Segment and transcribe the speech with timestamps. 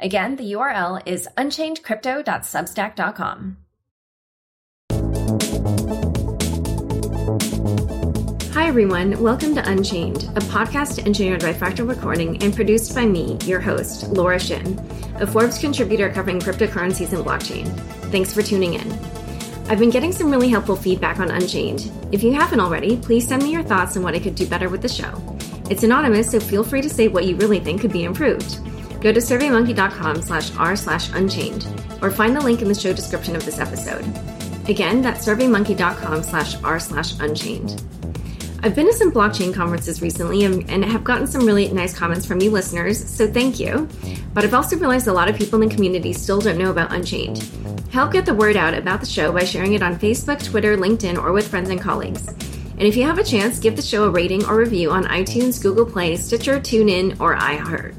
[0.00, 3.56] Again, the URL is unchainedcrypto.substack.com.
[8.52, 9.20] Hi, everyone.
[9.20, 14.08] Welcome to Unchained, a podcast engineered by Fractal Recording and produced by me, your host,
[14.10, 14.78] Laura Shin,
[15.16, 17.66] a Forbes contributor covering cryptocurrencies and blockchain.
[18.12, 18.92] Thanks for tuning in.
[19.68, 21.90] I've been getting some really helpful feedback on Unchained.
[22.12, 24.68] If you haven't already, please send me your thoughts on what I could do better
[24.68, 25.20] with the show.
[25.68, 28.60] It's anonymous, so feel free to say what you really think could be improved.
[29.00, 31.66] Go to surveymonkey.com slash r slash unchained
[32.02, 34.04] or find the link in the show description of this episode.
[34.68, 37.82] Again, that's surveymonkey.com slash r slash unchained.
[38.60, 42.26] I've been to some blockchain conferences recently and, and, have gotten some really nice comments
[42.26, 43.88] from you listeners, so thank you.
[44.34, 46.92] But I've also realized a lot of people in the community still don't know about
[46.92, 47.38] Unchained.
[47.92, 51.22] Help get the word out about the show by sharing it on Facebook, Twitter, LinkedIn,
[51.22, 52.26] or with friends and colleagues.
[52.26, 55.62] And if you have a chance, give the show a rating or review on iTunes,
[55.62, 57.94] Google Play, Stitcher, TuneIn, or iHeart.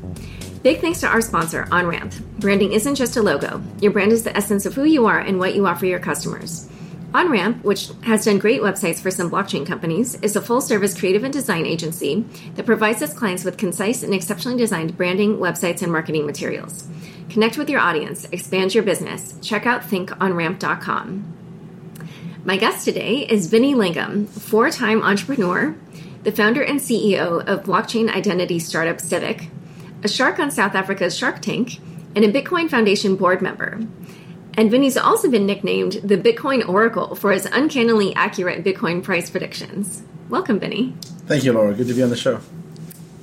[0.62, 2.20] Big thanks to our sponsor, OnRamp.
[2.40, 3.62] Branding isn't just a logo.
[3.80, 6.68] Your brand is the essence of who you are and what you offer your customers.
[7.14, 11.24] OnRamp, which has done great websites for some blockchain companies, is a full service creative
[11.24, 15.94] and design agency that provides its clients with concise and exceptionally designed branding, websites, and
[15.94, 16.90] marketing materials.
[17.30, 19.36] Connect with your audience, expand your business.
[19.42, 21.36] Check out thinkonramp.com.
[22.44, 25.74] My guest today is Vinny Lingham, four time entrepreneur,
[26.24, 29.50] the founder and CEO of blockchain identity startup Civic,
[30.04, 31.80] a shark on South Africa's Shark Tank,
[32.16, 33.80] and a Bitcoin Foundation board member.
[34.56, 40.04] And Vinny's also been nicknamed the Bitcoin Oracle for his uncannily accurate Bitcoin price predictions.
[40.28, 40.94] Welcome, Vinny.
[41.28, 41.74] Thank you, Laura.
[41.74, 42.42] Good to be on the show.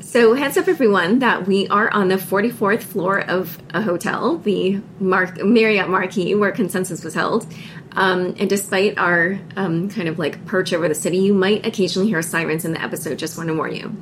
[0.00, 4.80] So, heads up, everyone, that we are on the 44th floor of a hotel, the
[4.98, 7.46] Mar- Marriott Marquis, where consensus was held.
[7.92, 12.08] Um, and despite our um, kind of like perch over the city, you might occasionally
[12.08, 13.18] hear sirens in the episode.
[13.18, 13.94] Just want to warn you.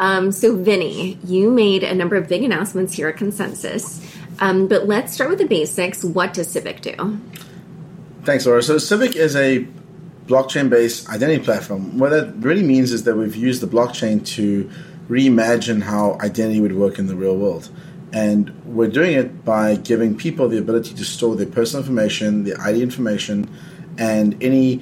[0.00, 4.00] Um, so, Vinny, you made a number of big announcements here at Consensus.
[4.38, 6.02] Um, but let's start with the basics.
[6.02, 7.20] What does Civic do?
[8.24, 8.62] Thanks, Laura.
[8.62, 9.68] So, Civic is a
[10.26, 11.98] blockchain based identity platform.
[11.98, 14.70] What that really means is that we've used the blockchain to
[15.10, 17.68] reimagine how identity would work in the real world.
[18.10, 22.58] And we're doing it by giving people the ability to store their personal information, their
[22.58, 23.50] ID information,
[23.98, 24.80] and any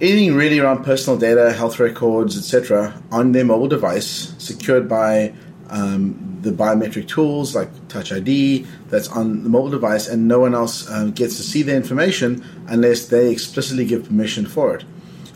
[0.00, 5.34] anything really around personal data, health records, etc., on their mobile device, secured by
[5.68, 10.54] um, the biometric tools like Touch ID that's on the mobile device, and no one
[10.54, 14.84] else um, gets to see the information unless they explicitly give permission for it.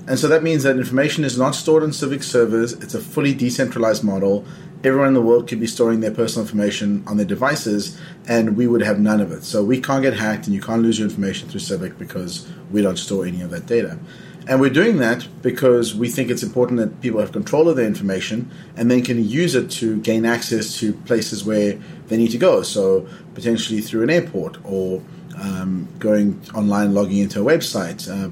[0.07, 2.75] And so that means that information is not stored on Civic servers.
[2.75, 4.45] It's a fully decentralized model.
[4.83, 7.99] Everyone in the world could be storing their personal information on their devices,
[8.29, 9.45] and we would have none of it.
[9.45, 12.83] So we can't get hacked, and you can't lose your information through Civic because we
[12.83, 13.99] don't store any of that data.
[14.47, 17.87] And we're doing that because we think it's important that people have control of their
[17.87, 21.79] information and then can use it to gain access to places where
[22.09, 22.63] they need to go.
[22.63, 25.03] So, potentially through an airport or
[25.41, 28.31] um, going online, logging into a website, uh,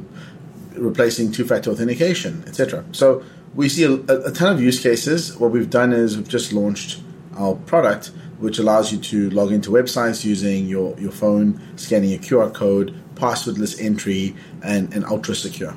[0.78, 2.84] replacing two factor authentication, etc.
[2.92, 3.22] So,
[3.54, 5.36] we see a, a ton of use cases.
[5.38, 7.00] What we've done is we've just launched
[7.36, 12.18] our product, which allows you to log into websites using your, your phone, scanning a
[12.18, 15.74] QR code, passwordless entry, and, and ultra secure.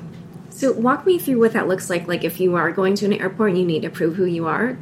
[0.56, 2.08] So, walk me through what that looks like.
[2.08, 4.46] Like, if you are going to an airport and you need to prove who you
[4.46, 4.78] are,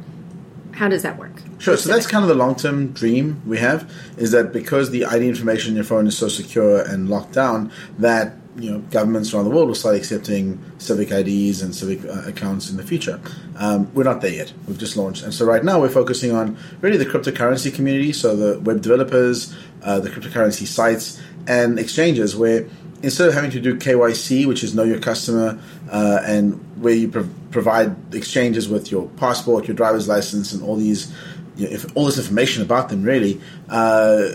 [0.71, 1.33] how does that work?
[1.57, 1.75] Sure.
[1.75, 5.71] So that's kind of the long-term dream we have is that because the ID information
[5.71, 9.49] in your phone is so secure and locked down that you know governments around the
[9.49, 13.19] world will start accepting civic IDs and civic uh, accounts in the future.
[13.57, 14.53] Um, we're not there yet.
[14.67, 18.35] We've just launched, and so right now we're focusing on really the cryptocurrency community, so
[18.35, 19.53] the web developers,
[19.83, 22.65] uh, the cryptocurrency sites, and exchanges where
[23.05, 25.59] instead of having to do KYC, which is know your customer,
[25.91, 30.75] uh, and where you pro- provide exchanges with your passport, your driver's license, and all
[30.75, 31.13] these,
[31.55, 34.27] you know, if, all this information about them, really, uh,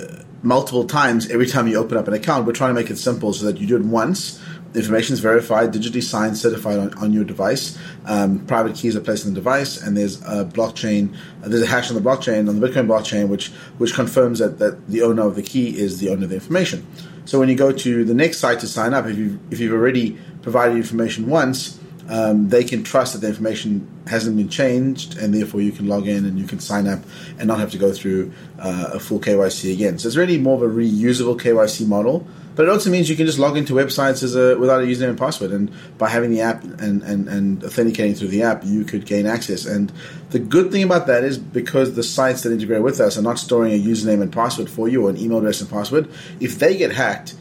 [0.44, 3.32] multiple times every time you open up an account, we're trying to make it simple
[3.32, 4.40] so that you do it once.
[4.72, 7.76] Information is verified, digitally signed, certified on, on your device.
[8.06, 11.12] Um, private keys are placed on the device, and there's a blockchain.
[11.43, 14.61] Uh, there's a hash on the blockchain, on the Bitcoin blockchain, which which confirms that,
[14.61, 16.87] that the owner of the key is the owner of the information.
[17.31, 19.73] So when you go to the next site to sign up, if you if you've
[19.73, 21.79] already provided information once,
[22.09, 26.09] um, they can trust that the information hasn't been changed, and therefore you can log
[26.09, 26.99] in and you can sign up
[27.38, 29.97] and not have to go through uh, a full KYC again.
[29.97, 32.27] So it's really more of a reusable KYC model.
[32.61, 35.09] But it also means you can just log into websites as a, without a username
[35.09, 35.51] and password.
[35.51, 39.25] And by having the app and, and, and authenticating through the app, you could gain
[39.25, 39.65] access.
[39.65, 39.91] And
[40.29, 43.39] the good thing about that is because the sites that integrate with us are not
[43.39, 46.77] storing a username and password for you or an email address and password, if they
[46.77, 47.35] get hacked,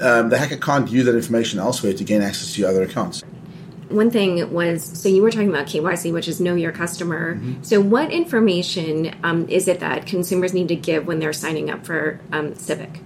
[0.00, 3.22] um, the hacker can't use that information elsewhere to gain access to your other accounts
[3.90, 7.34] one thing was so you were talking about KYC, which is know your customer.
[7.34, 7.62] Mm-hmm.
[7.62, 11.84] So, what information um, is it that consumers need to give when they're signing up
[11.84, 13.02] for um, Civic?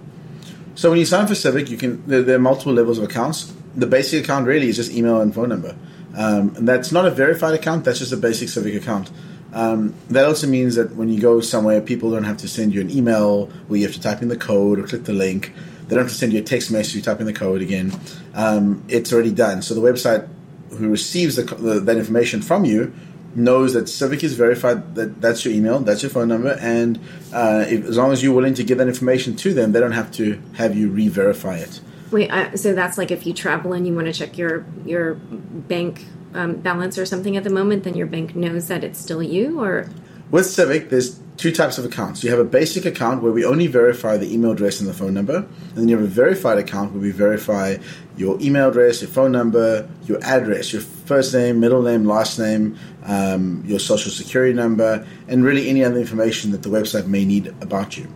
[0.79, 3.05] So, when you sign up for Civic, you can there, there, are multiple levels of
[3.05, 3.53] accounts.
[3.75, 5.75] The basic account really is just email and phone number,
[6.17, 7.85] um, and that's not a verified account.
[7.85, 9.11] That's just a basic Civic account.
[9.53, 12.81] Um, that also means that when you go somewhere, people don't have to send you
[12.81, 15.53] an email where you have to type in the code or click the link.
[15.89, 16.95] They don't have to send you a text message.
[16.95, 17.93] You type in the code again.
[18.35, 19.63] Um, it's already done.
[19.63, 20.29] So the website
[20.71, 22.95] who receives the, the, that information from you
[23.35, 26.99] knows that Civic is verified that that's your email, that's your phone number, and
[27.33, 29.93] uh, if, as long as you're willing to give that information to them, they don't
[29.93, 31.81] have to have you re-verify it.
[32.11, 35.15] Wait, uh, so that's like if you travel and you want to check your your
[35.15, 39.23] bank um, balance or something at the moment, then your bank knows that it's still
[39.23, 39.89] you, or
[40.31, 42.25] with Civic, there's two types of accounts.
[42.25, 45.15] You have a basic account where we only verify the email address and the phone
[45.15, 47.77] number, and then you have a verified account where we verify
[48.17, 52.77] your email address, your phone number, your address, your first name, middle name, last name,
[53.05, 57.47] um, your social security number, and really any other information that the website may need
[57.63, 58.13] about you.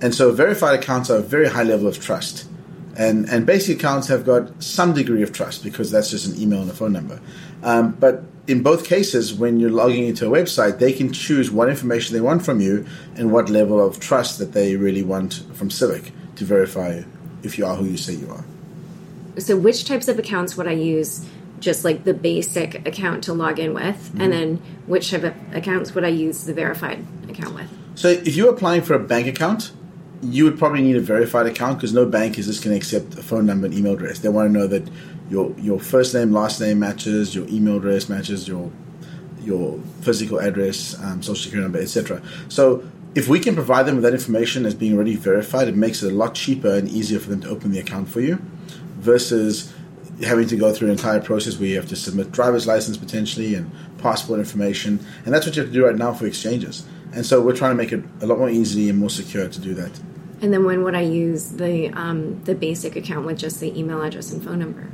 [0.00, 2.48] And so verified accounts are a very high level of trust.
[2.96, 6.60] And, and basic accounts have got some degree of trust because that's just an email
[6.60, 7.20] and a phone number.
[7.62, 11.68] Um, but in both cases, when you're logging into a website, they can choose what
[11.68, 12.86] information they want from you
[13.16, 17.02] and what level of trust that they really want from Civic to verify
[17.42, 18.44] if you are who you say you are.
[19.38, 21.24] So, which types of accounts would I use?
[21.60, 24.20] Just like the basic account to log in with, mm-hmm.
[24.20, 24.56] and then
[24.86, 27.70] which type of accounts would I use the verified account with?
[27.94, 29.72] So, if you're applying for a bank account,
[30.22, 33.14] you would probably need a verified account because no bank is just going to accept
[33.14, 34.18] a phone number and email address.
[34.18, 34.88] They want to know that
[35.30, 38.70] your your first name, last name matches, your email address matches, your
[39.42, 42.22] your physical address, um, social security number, etc.
[42.48, 42.84] So
[43.14, 46.12] if we can provide them with that information as being already verified, it makes it
[46.12, 48.36] a lot cheaper and easier for them to open the account for you,
[48.98, 49.72] versus
[50.24, 53.54] having to go through an entire process where you have to submit driver's license potentially
[53.54, 56.86] and passport information, and that's what you have to do right now for exchanges.
[57.14, 59.60] And so we're trying to make it a lot more easy and more secure to
[59.60, 60.00] do that.
[60.42, 64.02] And then when would I use the um, the basic account with just the email
[64.02, 64.90] address and phone number?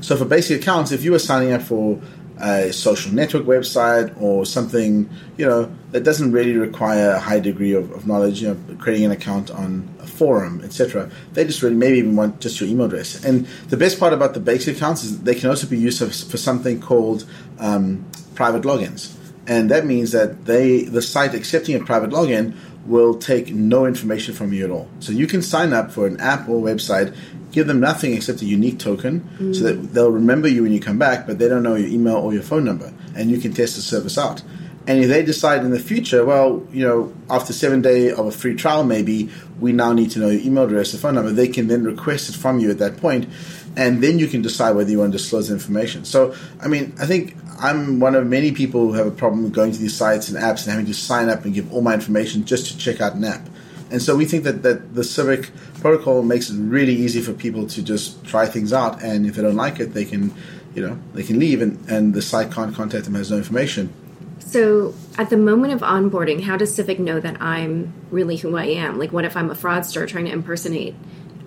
[0.00, 2.00] So for basic accounts, if you were signing up for
[2.40, 7.74] a social network website or something, you know, that doesn't really require a high degree
[7.74, 11.10] of, of knowledge, you know, creating an account on a forum, etc.
[11.32, 13.24] They just really maybe even want just your email address.
[13.24, 16.10] And the best part about the basic accounts is they can also be used for,
[16.30, 17.24] for something called
[17.58, 18.04] um,
[18.34, 19.14] private logins.
[19.48, 22.54] And that means that they, the site accepting a private login
[22.86, 24.88] will take no information from you at all.
[25.00, 27.14] So you can sign up for an app or website,
[27.52, 29.54] give them nothing except a unique token, mm.
[29.54, 32.16] so that they'll remember you when you come back, but they don't know your email
[32.16, 34.42] or your phone number, and you can test the service out.
[34.86, 38.30] And if they decide in the future, well, you know, after seven day of a
[38.30, 39.28] free trial, maybe
[39.60, 42.30] we now need to know your email address, the phone number, they can then request
[42.30, 43.28] it from you at that point,
[43.76, 46.06] and then you can decide whether you want to disclose the information.
[46.06, 49.52] So, I mean, I think I'm one of many people who have a problem with
[49.52, 51.94] going to these sites and apps and having to sign up and give all my
[51.94, 53.48] information just to check out an app.
[53.90, 55.50] And so we think that, that the Civic
[55.80, 59.42] protocol makes it really easy for people to just try things out, and if they
[59.42, 60.34] don't like it, they can,
[60.74, 63.92] you know, they can leave, and, and the site can't contact them, has no information.
[64.40, 68.64] So, at the moment of onboarding, how does Civic know that I'm really who I
[68.64, 68.98] am?
[68.98, 70.94] Like, what if I'm a fraudster trying to impersonate,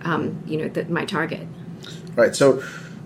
[0.03, 1.48] um, you know, the, my target?
[2.15, 2.36] Right.
[2.36, 2.63] So,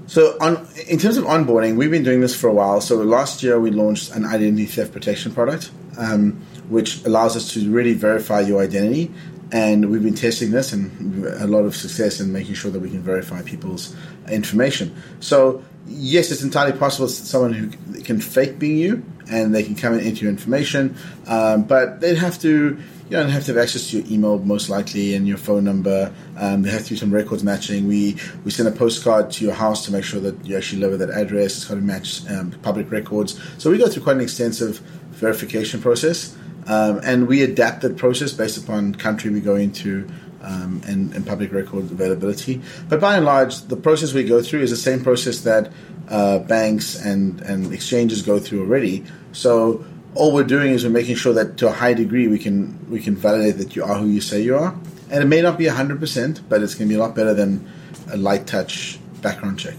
[0.07, 2.81] so on in terms of onboarding, we've been doing this for a while.
[2.81, 7.71] So last year we launched an identity theft protection product, um, which allows us to
[7.71, 9.11] really verify your identity.
[9.51, 12.89] And we've been testing this and a lot of success in making sure that we
[12.89, 13.95] can verify people's
[14.27, 14.95] information.
[15.19, 19.93] So yes, it's entirely possible someone who can fake being you and they can come
[19.93, 20.95] and enter your information,
[21.27, 24.67] um, but they'd have to you don't have to have access to your email most
[24.67, 26.11] likely and your phone number.
[26.37, 27.87] Um, there has to be some records matching.
[27.87, 30.99] We we send a postcard to your house to make sure that you actually live
[30.99, 31.57] at that address.
[31.57, 33.39] It's got to match um, public records.
[33.59, 34.79] So we go through quite an extensive
[35.11, 36.35] verification process,
[36.65, 40.07] um, and we adapt that process based upon country we go into.
[40.41, 42.61] Um, and, and, public record availability.
[42.87, 45.71] But by and large, the process we go through is the same process that
[46.07, 49.05] uh, banks and, and exchanges go through already.
[49.31, 49.83] So
[50.15, 52.99] all we're doing is we're making sure that to a high degree we can we
[52.99, 54.75] can validate that you are who you say you are.
[55.11, 57.69] And it may not be 100%, but it's going to be a lot better than
[58.11, 59.75] a light touch background check.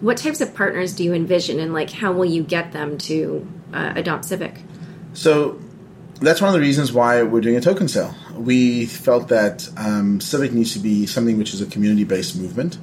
[0.00, 3.48] What types of partners do you envision, and like how will you get them to
[3.72, 4.60] uh, adopt Civic?
[5.14, 5.58] So
[6.20, 8.14] that's one of the reasons why we're doing a token sale.
[8.34, 12.76] We felt that um, Civic needs to be something which is a community-based movement,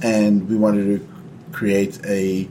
[0.00, 1.08] and we wanted to
[1.50, 2.48] create a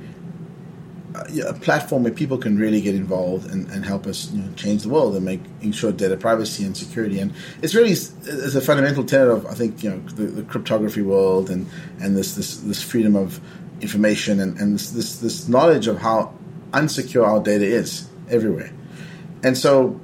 [1.14, 4.54] Uh, a platform where people can really get involved and, and help us you know,
[4.54, 7.20] change the world and make ensure data privacy and security.
[7.20, 11.02] And it's really it's a fundamental tenet of I think you know the, the cryptography
[11.02, 11.68] world and
[12.00, 13.42] and this this, this freedom of
[13.82, 16.34] information and, and this, this this knowledge of how
[16.72, 18.72] unsecure our data is everywhere.
[19.44, 20.00] And so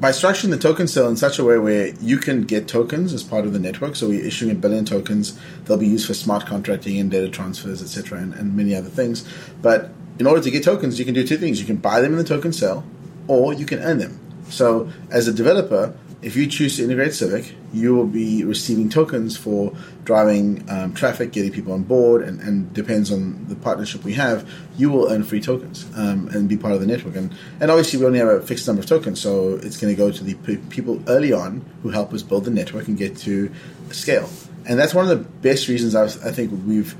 [0.00, 3.22] by structuring the token sale in such a way where you can get tokens as
[3.22, 6.46] part of the network, so we're issuing a billion tokens, they'll be used for smart
[6.46, 9.28] contracting and data transfers, etc., and, and many other things.
[9.60, 11.58] But in order to get tokens, you can do two things.
[11.58, 12.84] You can buy them in the token sale,
[13.26, 14.20] or you can earn them.
[14.50, 19.38] So, as a developer, if you choose to integrate Civic, you will be receiving tokens
[19.38, 19.72] for
[20.04, 24.46] driving um, traffic, getting people on board, and, and, depends on the partnership we have,
[24.76, 27.16] you will earn free tokens um, and be part of the network.
[27.16, 29.96] And, and obviously, we only have a fixed number of tokens, so it's going to
[29.96, 33.16] go to the p- people early on who help us build the network and get
[33.18, 33.50] to
[33.90, 34.28] scale.
[34.66, 36.94] And that's one of the best reasons I, I think we've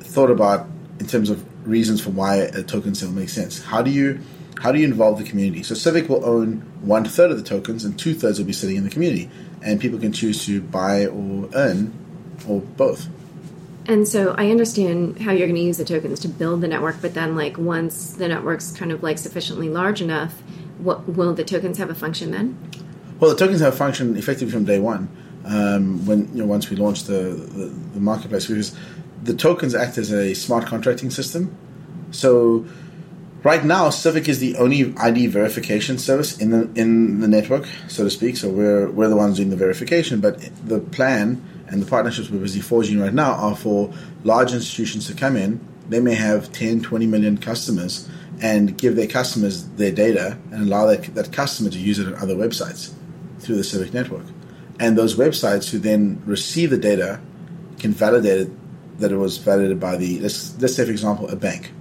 [0.00, 0.68] thought about
[1.00, 3.62] in terms of reasons for why a token sale makes sense.
[3.62, 4.20] How do you
[4.60, 5.62] how do you involve the community?
[5.62, 8.76] So Civic will own one third of the tokens, and two thirds will be sitting
[8.76, 9.30] in the community,
[9.62, 11.92] and people can choose to buy or earn,
[12.48, 13.08] or both.
[13.88, 16.96] And so I understand how you're going to use the tokens to build the network,
[17.00, 20.32] but then like once the network's kind of like sufficiently large enough,
[20.78, 22.58] what will the tokens have a function then?
[23.20, 25.08] Well, the tokens have a function effectively from day one.
[25.44, 28.76] Um, when you know once we launch the, the, the marketplace, because
[29.26, 31.56] the tokens act as a smart contracting system.
[32.12, 32.66] So
[33.42, 38.04] right now, Civic is the only ID verification service in the in the network, so
[38.04, 38.36] to speak.
[38.36, 42.38] So we're we're the ones doing the verification, but the plan and the partnerships we're
[42.38, 43.92] busy forging right now are for
[44.24, 45.60] large institutions to come in.
[45.88, 48.08] They may have 10, 20 million customers
[48.40, 52.14] and give their customers their data and allow that, that customer to use it on
[52.16, 52.92] other websites
[53.38, 54.24] through the Civic network.
[54.78, 57.20] And those websites who then receive the data
[57.78, 58.50] can validate it
[58.98, 61.72] that it was validated by the let's let's say for example a bank.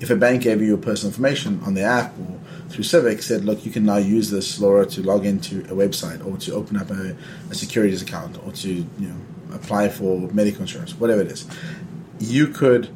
[0.00, 3.64] If a bank gave you personal information on the app or through Civic said, look,
[3.64, 6.90] you can now use this Laura to log into a website or to open up
[6.90, 7.14] a,
[7.50, 9.16] a securities account or to you know
[9.54, 11.46] apply for medical insurance, whatever it is,
[12.18, 12.88] you could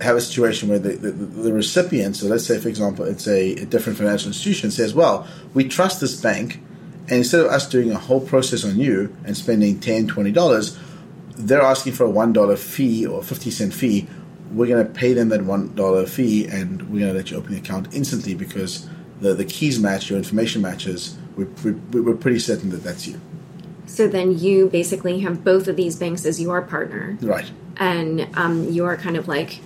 [0.00, 3.52] have a situation where the, the, the recipient, so let's say, for example, it's a,
[3.52, 6.60] a, different financial institution, says, well, we trust this bank,
[7.08, 10.78] and instead of us doing a whole process on you and spending $10, $20,
[11.36, 14.06] they're asking for a $1 fee or 50 cent fee.
[14.52, 17.52] We're going to pay them that $1 fee and we're going to let you open
[17.52, 18.88] the account instantly because
[19.20, 21.16] the, the keys match, your information matches.
[21.36, 23.20] We're, we're, we're pretty certain that that's you.
[23.86, 27.16] So then you basically have both of these banks as your partner.
[27.20, 27.50] Right.
[27.76, 29.60] And um, you're kind of like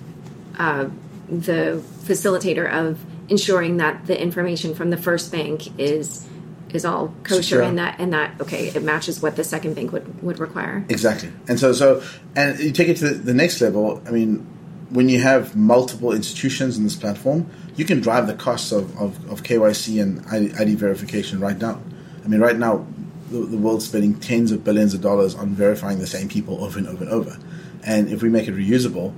[0.59, 0.89] uh,
[1.29, 2.99] the facilitator of
[3.29, 6.28] ensuring that the information from the first bank is
[6.75, 7.63] is all kosher Secure.
[7.63, 10.85] and that and that okay it matches what the second bank would would require.
[10.89, 11.31] Exactly.
[11.49, 12.03] And so so
[12.37, 14.47] and you take it to the next level i mean
[14.91, 19.31] when you have multiple institutions in this platform you can drive the costs of, of,
[19.31, 21.83] of kyc and id verification right down.
[22.25, 22.87] I mean right now
[23.31, 26.79] the, the world's spending tens of billions of dollars on verifying the same people over
[26.79, 27.39] and over and over.
[27.85, 29.15] And if we make it reusable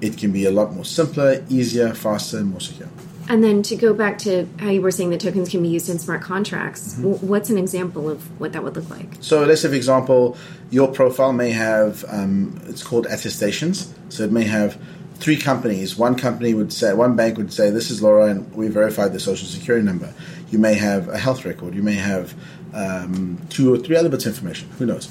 [0.00, 2.88] it can be a lot more simpler easier faster and more secure
[3.28, 5.88] and then to go back to how you were saying the tokens can be used
[5.88, 7.26] in smart contracts, mm-hmm.
[7.26, 9.08] what's an example of what that would look like?
[9.20, 10.36] So let's say, for example,
[10.70, 13.92] your profile may have um, it's called attestations.
[14.08, 14.80] So it may have
[15.14, 15.96] three companies.
[15.96, 19.20] One company would say, one bank would say, "This is Laura, and we verified the
[19.20, 20.12] social security number."
[20.50, 21.74] You may have a health record.
[21.74, 22.34] You may have
[22.72, 24.68] um, two or three other bits of information.
[24.78, 25.08] Who knows?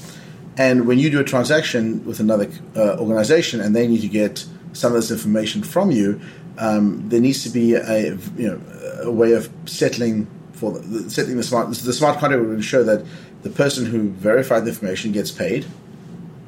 [0.57, 4.45] And when you do a transaction with another uh, organization, and they need to get
[4.72, 6.22] some of this information from you,
[6.57, 8.62] um, there needs to be a you know
[9.01, 13.05] a way of settling for the, settling the smart the smart contract would ensure that
[13.43, 15.65] the person who verified the information gets paid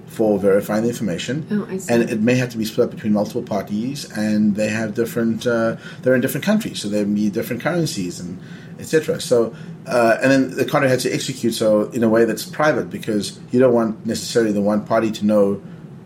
[0.08, 4.12] for verifying the information, oh, and it may have to be split between multiple parties,
[4.18, 8.20] and they have different uh, they're in different countries, so there may be different currencies
[8.20, 8.40] and
[8.80, 9.22] etc.
[9.22, 12.90] So, uh, and then the contract has to execute so in a way that's private
[12.90, 15.62] because you don't want necessarily the one party to know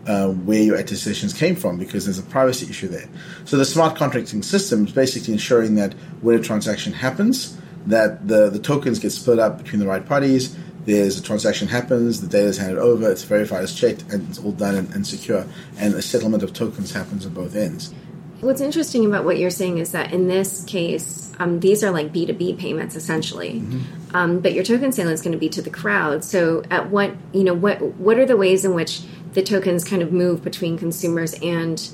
[0.06, 3.08] uh, where your attestations came from because there's a privacy issue there.
[3.44, 7.56] So the smart contracting system is basically ensuring that when a transaction happens,
[7.86, 10.56] that the, the tokens get split up between the right parties.
[10.84, 14.38] There's a transaction happens, the data is handed over, it's verified, it's checked, and it's
[14.38, 15.46] all done and, and secure.
[15.78, 17.94] And a settlement of tokens happens on both ends.
[18.40, 22.12] What's interesting about what you're saying is that in this case, um, these are like
[22.12, 24.16] B2B payments essentially, mm-hmm.
[24.16, 26.24] um, but your token sale is going to be to the crowd.
[26.24, 29.02] So, at what you know, what what are the ways in which
[29.32, 31.88] the tokens kind of move between consumers and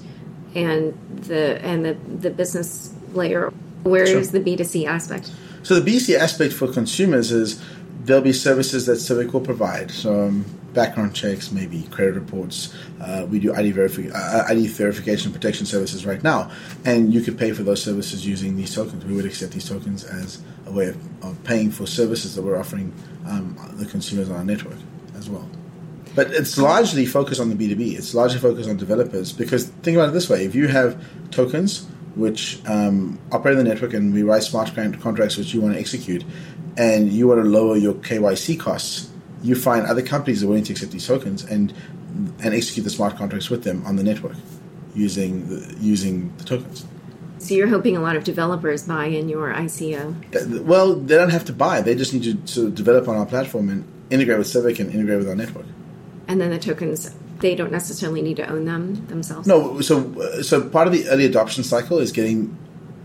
[0.54, 3.52] and the and the the business layer.
[3.85, 4.18] Where Sure.
[4.18, 5.30] is the B two C aspect?
[5.62, 7.62] So the BC aspect for consumers is
[8.04, 9.90] there'll be services that Civic will provide.
[9.90, 12.75] So um, background checks, maybe credit reports.
[13.00, 16.50] Uh, we do ID, verifi- uh, ID verification protection services right now,
[16.85, 19.04] and you could pay for those services using these tokens.
[19.04, 22.59] We would accept these tokens as a way of, of paying for services that we're
[22.59, 22.92] offering
[23.26, 24.78] um, the consumers on our network
[25.16, 25.49] as well.
[26.18, 27.96] But it's largely focused on the B2B.
[27.96, 31.87] It's largely focused on developers because think about it this way: if you have tokens
[32.16, 35.80] which um, operate in the network and we write smart contracts which you want to
[35.80, 36.25] execute,
[36.76, 39.12] and you want to lower your KYC costs,
[39.44, 41.72] you find other companies are willing to accept these tokens and
[42.42, 44.34] and execute the smart contracts with them on the network
[44.96, 46.84] using the, using the tokens.
[47.38, 50.64] So you're hoping a lot of developers buy in your ICO.
[50.64, 53.68] Well, they don't have to buy; they just need to of develop on our platform
[53.68, 55.66] and integrate with Civic and integrate with our network.
[56.28, 59.49] And then the tokens, they don't necessarily need to own them themselves.
[59.49, 62.56] No, so so part of the early adoption cycle is getting,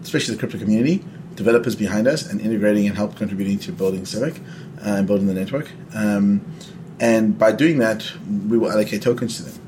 [0.04, 1.04] especially the crypto community,
[1.36, 4.40] developers behind us and integrating and help contributing to building Civic
[4.86, 5.72] uh, and building the network.
[5.96, 6.42] Um,
[7.00, 8.12] and by doing that,
[8.48, 9.60] we will allocate tokens to them.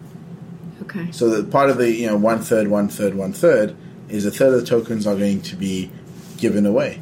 [0.83, 1.11] Okay.
[1.11, 3.75] So that part of the you know one third, one third, one third
[4.09, 5.89] is a third of the tokens are going to be
[6.37, 7.01] given away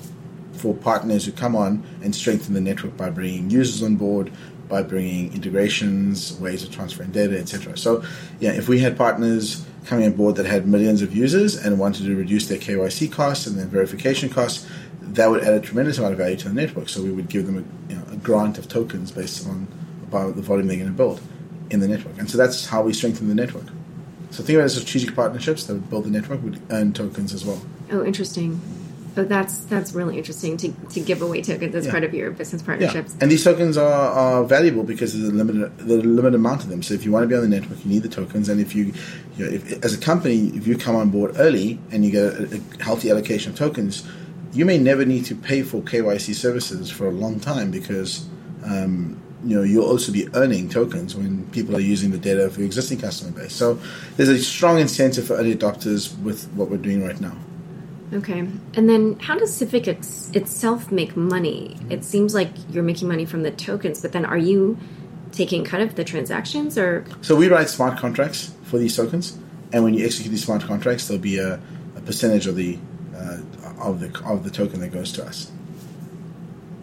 [0.53, 4.31] for partners who come on and strengthen the network by bringing users on board,
[4.69, 7.77] by bringing integrations, ways of transferring data, etc.
[7.77, 8.03] So,
[8.39, 12.05] yeah, if we had partners coming on board that had millions of users and wanted
[12.05, 14.67] to reduce their KYC costs and their verification costs,
[15.01, 16.89] that would add a tremendous amount of value to the network.
[16.89, 19.67] So we would give them a, you know, a grant of tokens based on
[20.09, 21.21] the volume they're going to build
[21.69, 23.65] in the network, and so that's how we strengthen the network.
[24.29, 27.61] So think about strategic partnerships that would build the network would earn tokens as well.
[27.91, 28.61] Oh, interesting.
[29.15, 31.91] Oh, that's that's really interesting to, to give away tokens as Yeah.
[31.91, 33.15] part of your business Yeah, partnerships.
[33.21, 36.81] and these tokens are, are valuable because there's a limited a limited amount of them.
[36.81, 38.49] So if you want to be on the network, you need the tokens.
[38.49, 38.93] And if you,
[39.37, 42.23] you know, if, as a company, if you come on board early and you get
[42.33, 44.03] a, a healthy allocation of tokens,
[44.51, 48.25] you may never need to pay for KYC services for a long time because
[48.65, 52.57] um, you know you'll also be earning tokens when people are using the data of
[52.57, 53.53] your existing customer base.
[53.53, 53.79] So
[54.17, 57.35] there's a strong incentive for early adopters with what we're doing right now.
[58.13, 58.47] Okay.
[58.75, 61.77] And then how does Civic ex- itself make money?
[61.89, 64.77] It seems like you're making money from the tokens, but then are you
[65.31, 69.35] taking cut of the transactions or So we write smart contracts for these tokens,
[69.71, 71.59] and when you execute these smart contracts, there'll be a,
[71.95, 72.77] a percentage of the
[73.15, 73.37] uh,
[73.79, 75.51] of the of the token that goes to us.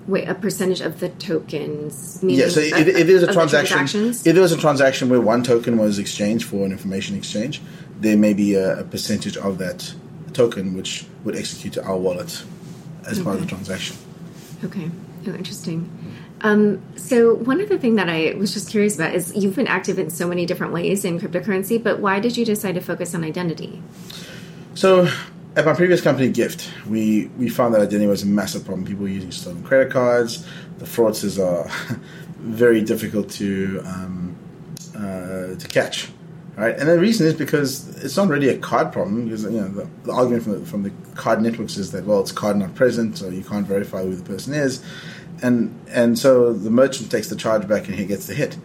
[0.09, 2.19] wait, a percentage of the tokens?
[2.23, 2.49] Yeah.
[2.49, 5.99] So if, if there's a transaction, if there was a transaction where one token was
[6.01, 7.63] exchanged for an information exchange,
[8.01, 9.95] there may be a, a percentage of that
[10.33, 12.45] token which would execute to our wallet
[13.07, 13.97] as part of the transaction.
[14.65, 14.91] Okay.
[15.27, 15.91] Oh, interesting.
[16.43, 19.99] Um, so one other thing that I was just curious about is you've been active
[19.99, 23.25] in so many different ways in cryptocurrency, but why did you decide to focus on
[23.25, 23.83] identity?
[24.75, 25.09] So,
[25.57, 28.87] at my previous company, Gyft, we, we found that identity was a massive problem.
[28.87, 30.47] People were using stolen credit cards.
[30.79, 31.69] The fraudsters are
[32.39, 34.37] very difficult to um,
[34.95, 36.09] uh, to catch,
[36.57, 36.77] right?
[36.79, 39.25] And the reason is because it's not really a card problem.
[39.25, 42.21] Because you know the, the argument from the, from the card networks is that well,
[42.21, 44.83] it's card not present, so you can't verify who the person is,
[45.43, 48.57] and and so the merchant takes the charge back and he gets the hit.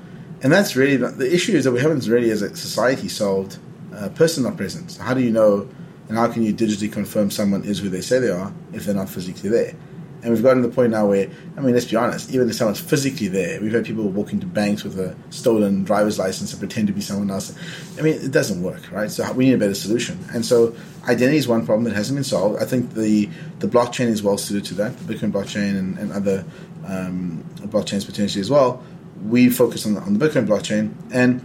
[0.42, 3.58] And that's really the issue is that we haven't really, as a society, solved
[3.96, 4.92] uh, person not present.
[4.92, 5.68] So how do you know,
[6.08, 8.96] and how can you digitally confirm someone is who they say they are if they're
[8.96, 9.74] not physically there?
[10.22, 12.56] And we've gotten to the point now where, I mean, let's be honest, even if
[12.56, 16.60] someone's physically there, we've had people walk into banks with a stolen driver's license and
[16.60, 17.56] pretend to be someone else.
[18.00, 19.12] I mean, it doesn't work, right?
[19.12, 20.18] So we need a better solution.
[20.34, 20.76] And so
[21.08, 22.62] identity is one problem that hasn't been solved.
[22.62, 26.12] I think the, the blockchain is well suited to that, the Bitcoin blockchain and, and
[26.12, 26.44] other
[26.88, 28.84] um, blockchains potentially as well.
[29.24, 30.94] We focus on the, on the Bitcoin blockchain.
[31.12, 31.42] And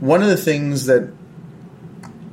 [0.00, 1.12] one of the things that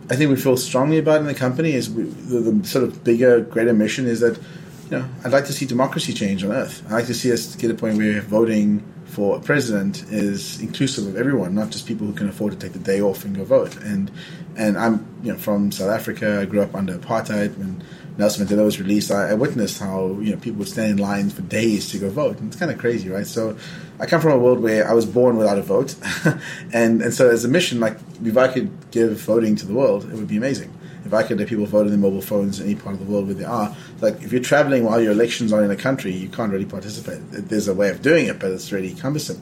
[0.09, 3.03] I think we feel strongly about in the company is we, the, the sort of
[3.03, 4.39] bigger, greater mission is that
[4.85, 6.83] you know I'd like to see democracy change on Earth.
[6.87, 11.05] I'd like to see us get a point where voting for a president is inclusive
[11.05, 13.43] of everyone, not just people who can afford to take the day off and go
[13.43, 13.75] vote.
[13.77, 14.11] And
[14.55, 16.41] and I'm you know from South Africa.
[16.41, 17.83] I grew up under apartheid when
[18.17, 19.11] Nelson Mandela was released.
[19.11, 22.09] I, I witnessed how you know people would stand in lines for days to go
[22.09, 22.39] vote.
[22.39, 23.27] And it's kind of crazy, right?
[23.27, 23.55] So
[23.99, 25.95] I come from a world where I was born without a vote,
[26.73, 30.05] and and so as a mission, like if I could give voting to the world,
[30.05, 30.73] it would be amazing.
[31.05, 33.11] If I could let people vote on their mobile phones in any part of the
[33.11, 36.11] world where they are, like if you're traveling while your elections are in a country,
[36.11, 37.19] you can't really participate.
[37.31, 39.41] There's a way of doing it, but it's really cumbersome.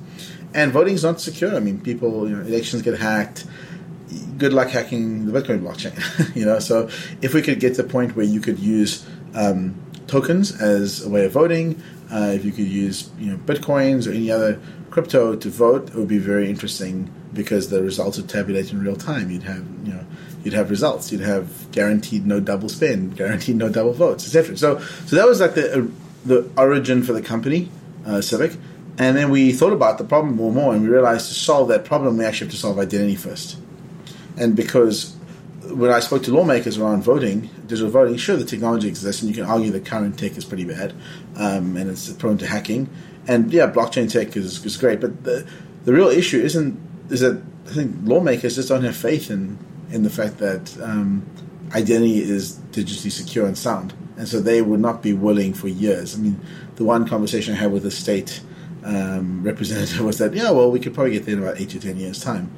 [0.53, 1.55] And voting is not secure.
[1.55, 3.45] I mean, people, you know, elections get hacked.
[4.37, 6.35] Good luck hacking the Bitcoin blockchain.
[6.35, 6.89] you know, so
[7.21, 11.09] if we could get to the point where you could use um, tokens as a
[11.09, 15.35] way of voting, uh, if you could use you know bitcoins or any other crypto
[15.35, 19.31] to vote, it would be very interesting because the results would tabulate in real time.
[19.31, 20.05] You'd have you know
[20.43, 21.11] you'd have results.
[21.11, 24.57] You'd have guaranteed no double spend, guaranteed no double votes, etc.
[24.57, 25.87] So, so that was like the uh,
[26.25, 27.69] the origin for the company,
[28.05, 28.53] uh, Civic.
[28.97, 31.69] And then we thought about the problem more and more, and we realized to solve
[31.69, 33.57] that problem, we actually have to solve identity first.
[34.37, 35.15] And because
[35.63, 39.35] when I spoke to lawmakers around voting, digital voting, sure, the technology exists, and you
[39.35, 40.93] can argue that current tech is pretty bad,
[41.37, 42.89] um, and it's prone to hacking.
[43.27, 45.47] And yeah, blockchain tech is, is great, but the
[45.85, 49.57] the real issue isn't is that I think lawmakers just don't have faith in
[49.91, 51.25] in the fact that um,
[51.73, 56.15] identity is digitally secure and sound, and so they would not be willing for years.
[56.15, 56.39] I mean,
[56.75, 58.41] the one conversation I had with the state
[58.83, 61.79] um, representative was that yeah, well, we could probably get there in about eight to
[61.79, 62.51] ten years time,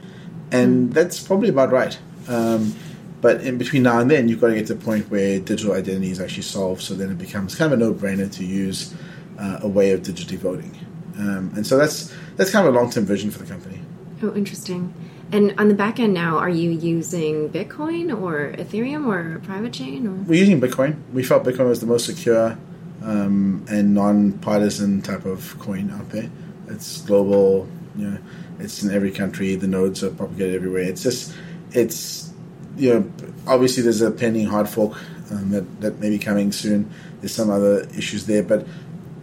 [0.51, 1.97] and that's probably about right.
[2.27, 2.75] Um,
[3.23, 5.73] but in between now and then, you've got to get to the point where digital
[5.73, 6.81] identity is actually solved.
[6.81, 8.93] So then it becomes kind of a no-brainer to use
[9.39, 10.77] uh, a way of digitally voting.
[11.17, 13.79] Um, and so that's that's kind of a long-term vision for the company.
[14.21, 14.93] Oh, interesting.
[15.33, 19.73] And on the back end now, are you using Bitcoin or Ethereum or a private
[19.73, 20.05] chain?
[20.05, 20.11] Or?
[20.11, 20.95] We're using Bitcoin.
[21.11, 22.55] We felt Bitcoin was the most secure
[23.01, 26.29] um, and non-partisan type of coin out there.
[26.67, 27.67] It's global.
[27.95, 28.17] You know,
[28.59, 29.55] it's in every country.
[29.55, 30.83] The nodes are propagated everywhere.
[30.83, 31.33] It's just,
[31.71, 32.31] it's,
[32.77, 33.11] you know,
[33.47, 34.99] obviously there's a pending hard fork
[35.31, 36.91] um, that that may be coming soon.
[37.21, 38.67] There's some other issues there, but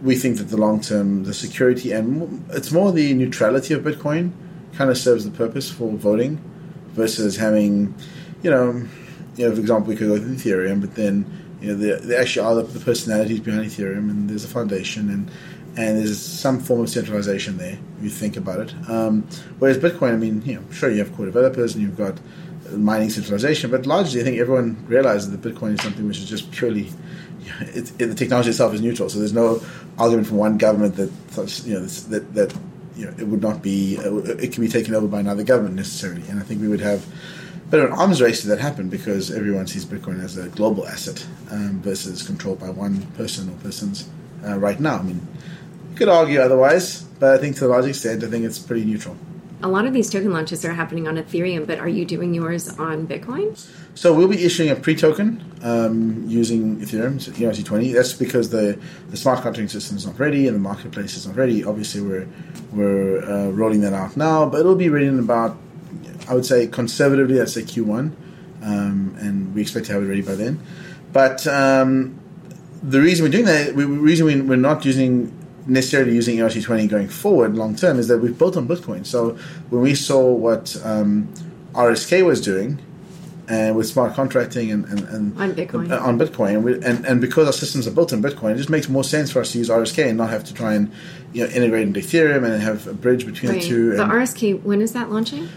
[0.01, 4.33] we think that the long term, the security and it's more the neutrality of Bitcoin
[4.73, 6.41] kind of serves the purpose for voting
[6.93, 7.93] versus having,
[8.43, 8.85] you know,
[9.35, 11.25] you know, for example, we could go with Ethereum, but then
[11.61, 15.09] you know, there, there actually are the, the, personalities behind Ethereum, and there's a foundation,
[15.09, 15.31] and
[15.77, 17.77] and there's some form of centralization there.
[17.97, 19.21] If you think about it, um,
[19.59, 22.19] whereas Bitcoin, I mean, you know, sure you have core developers and you've got
[22.71, 26.51] mining centralization, but largely I think everyone realizes that Bitcoin is something which is just
[26.51, 26.89] purely
[27.61, 29.09] it, it, the technology itself is neutral.
[29.09, 29.61] So there's no
[29.97, 32.57] argument from one government that you know that that
[33.01, 35.75] you know it would not be uh, it can be taken over by another government
[35.75, 36.21] necessarily.
[36.29, 37.05] And I think we would have
[37.71, 41.25] but an arms race if that happen because everyone sees Bitcoin as a global asset
[41.49, 44.09] um, versus controlled by one person or persons
[44.45, 44.97] uh, right now.
[44.97, 45.25] I mean,
[45.89, 48.83] you could argue otherwise, but I think to a large extent, I think it's pretty
[48.83, 49.15] neutral.
[49.63, 52.67] A lot of these token launches are happening on Ethereum, but are you doing yours
[52.79, 53.57] on Bitcoin?
[53.93, 57.93] So we'll be issuing a pre-token um, using Ethereum, ERC20.
[57.93, 61.35] That's because the, the smart contracting system is not ready and the marketplace is not
[61.35, 61.63] ready.
[61.63, 62.27] Obviously, we're
[62.71, 65.57] we're uh, rolling that out now, but it'll be ready in about
[66.27, 68.13] I would say conservatively, I'd say Q1,
[68.63, 70.61] um, and we expect to have it ready by then.
[71.11, 72.19] But um,
[72.81, 77.55] the reason we're doing that, the reason we're not using necessarily using ERC20 going forward
[77.55, 79.05] long term is that we've built on Bitcoin.
[79.05, 79.37] So
[79.69, 81.31] when we saw what um,
[81.73, 82.79] RSK was doing,
[83.47, 87.05] and with smart contracting and, and, and on Bitcoin, uh, on Bitcoin, and, we, and,
[87.05, 89.51] and because our systems are built on Bitcoin, it just makes more sense for us
[89.51, 90.91] to use RSK and not have to try and
[91.33, 93.61] you know integrate into Ethereum and have a bridge between right.
[93.61, 93.97] the two.
[93.97, 95.49] The RSK, when is that launching?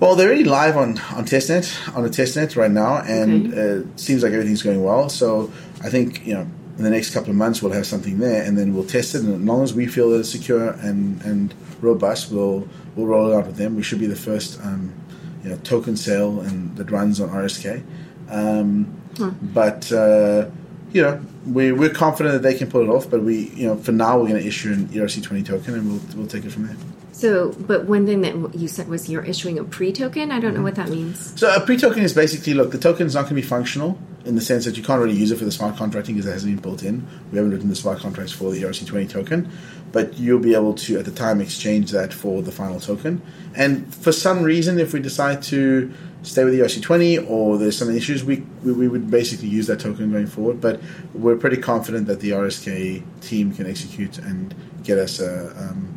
[0.00, 3.60] Well, they're already live on on testnet on the testnet right now, and okay.
[3.60, 5.08] uh, it seems like everything's going well.
[5.08, 6.46] So I think you know
[6.78, 9.22] in the next couple of months we'll have something there, and then we'll test it.
[9.22, 13.30] And as long as we feel that it's secure and and robust, we'll we'll roll
[13.30, 13.74] it out with them.
[13.76, 14.94] We should be the first um,
[15.42, 17.82] you know token sale and that runs on RSK.
[18.30, 19.30] Um, huh.
[19.42, 20.50] But uh,
[20.92, 23.10] you know we we're confident that they can pull it off.
[23.10, 26.16] But we you know for now we're going to issue an ERC20 token, and we'll
[26.16, 26.76] we'll take it from there.
[27.10, 30.30] So, but one thing that you said was you're issuing a pre-token.
[30.30, 31.36] I don't know what that means.
[31.40, 34.34] So, a pre-token is basically look, the token is not going to be functional in
[34.34, 36.54] the sense that you can't really use it for the smart contracting because it hasn't
[36.54, 37.06] been built in.
[37.32, 39.50] We haven't written the smart contracts for the ERC20 token,
[39.90, 43.22] but you'll be able to at the time exchange that for the final token.
[43.56, 47.90] And for some reason, if we decide to stay with the ERC20 or there's some
[47.90, 50.60] issues, we, we, we would basically use that token going forward.
[50.60, 50.80] But
[51.14, 55.50] we're pretty confident that the RSK team can execute and get us a.
[55.56, 55.94] Um,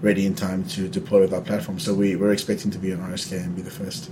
[0.00, 1.78] ready in time to deploy with our platform.
[1.78, 4.10] So we, we're expecting to be on RSK and be the first.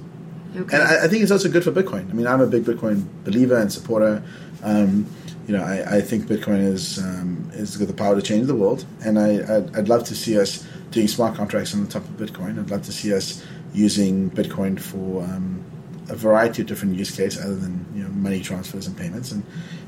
[0.57, 0.77] Okay.
[0.77, 2.09] And I, I, think it's also good for Bitcoin.
[2.11, 4.23] I mean, I'm a big Bitcoin believer and supporter.
[4.63, 5.07] Um,
[5.47, 8.55] you know, I, I, think Bitcoin is um, is got the power to change the
[8.55, 12.03] world, and I, I'd, I'd, love to see us doing smart contracts on the top
[12.03, 12.59] of Bitcoin.
[12.59, 15.63] I'd love to see us using Bitcoin for um,
[16.09, 19.45] a variety of different use cases other than you know money transfers and payments, and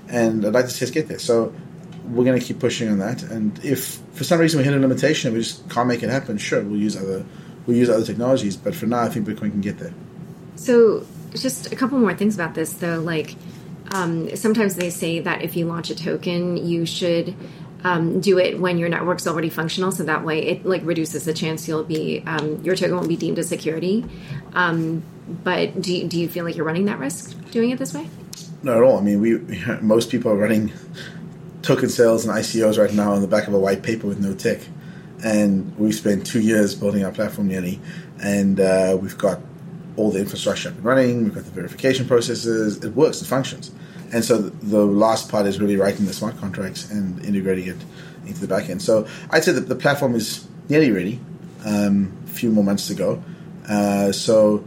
[0.08, 1.18] and I'd like to see us get there.
[1.18, 1.52] So
[2.04, 3.22] we're going to keep pushing on that.
[3.24, 6.08] And if for some reason we hit a limitation and we just can't make it
[6.08, 7.24] happen, sure, we'll use other
[7.66, 8.56] we'll use other technologies.
[8.56, 9.92] But for now, I think Bitcoin can get there.
[10.58, 12.98] So, just a couple more things about this, though.
[12.98, 13.36] Like,
[13.92, 17.34] um, sometimes they say that if you launch a token, you should
[17.84, 21.32] um, do it when your network's already functional, so that way it like reduces the
[21.32, 24.04] chance you'll be um, your token won't be deemed as security.
[24.52, 25.04] Um,
[25.44, 28.08] but do do you feel like you're running that risk doing it this way?
[28.62, 28.98] Not at all.
[28.98, 29.38] I mean, we
[29.80, 30.72] most people are running
[31.62, 34.34] token sales and ICOs right now on the back of a white paper with no
[34.34, 34.60] tech.
[35.22, 37.80] And we've spent two years building our platform nearly,
[38.22, 39.40] and uh, we've got
[39.98, 41.24] all the infrastructure up and running.
[41.24, 42.82] We've got the verification processes.
[42.84, 43.20] It works.
[43.20, 43.72] It functions.
[44.12, 47.76] And so the last part is really writing the smart contracts and integrating it
[48.26, 48.80] into the backend.
[48.80, 51.20] So I'd say that the platform is nearly ready.
[51.64, 53.22] Um, a few more months to go.
[53.68, 54.64] Uh, so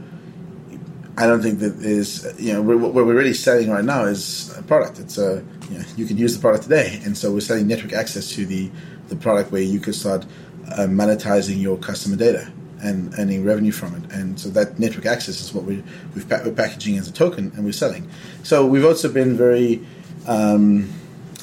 [1.18, 4.64] I don't think that is you know what we're really selling right now is a
[4.64, 5.00] product.
[5.00, 7.94] It's a you, know, you can use the product today, and so we're selling network
[7.94, 8.70] access to the
[9.08, 10.26] the product where you can start
[10.68, 14.12] uh, monetizing your customer data and earning revenue from it.
[14.12, 15.84] And so that network access is what we
[16.16, 18.10] we've we're packaging as a token and we're selling.
[18.44, 19.86] So we've also been very,
[20.28, 20.92] um,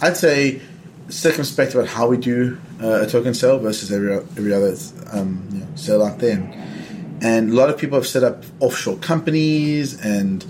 [0.03, 0.61] I'd say,
[1.09, 4.75] circumspect about how we do uh, a token sale versus every every other
[5.13, 6.37] um, you know, sale out there.
[6.37, 10.45] And, and, a lot of people have set up offshore companies and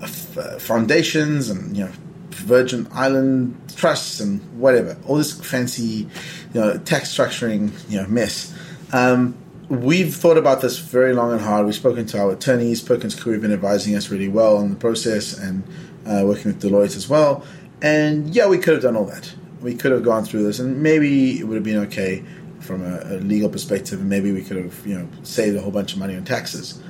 [0.00, 1.92] uh, uh foundations and you know
[2.30, 6.08] Virgin Island trusts and whatever, all this fancy,
[6.52, 8.54] you know, tax structuring, you know, mess.
[8.92, 9.36] Um,
[9.68, 11.66] we've thought about this very long and hard.
[11.66, 12.82] We've spoken to our attorneys.
[12.82, 15.64] Perkins Coie have been advising us really well on the process and
[16.06, 17.44] uh, working with Deloitte as well.
[17.82, 19.34] And yeah, we could have done all that.
[19.60, 22.24] We could have gone through this, and maybe it would have been okay
[22.60, 25.70] from a, a legal perspective, and maybe we could have, you know, saved a whole
[25.70, 26.82] bunch of money on taxes.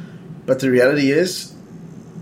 [0.46, 1.54] But the reality is,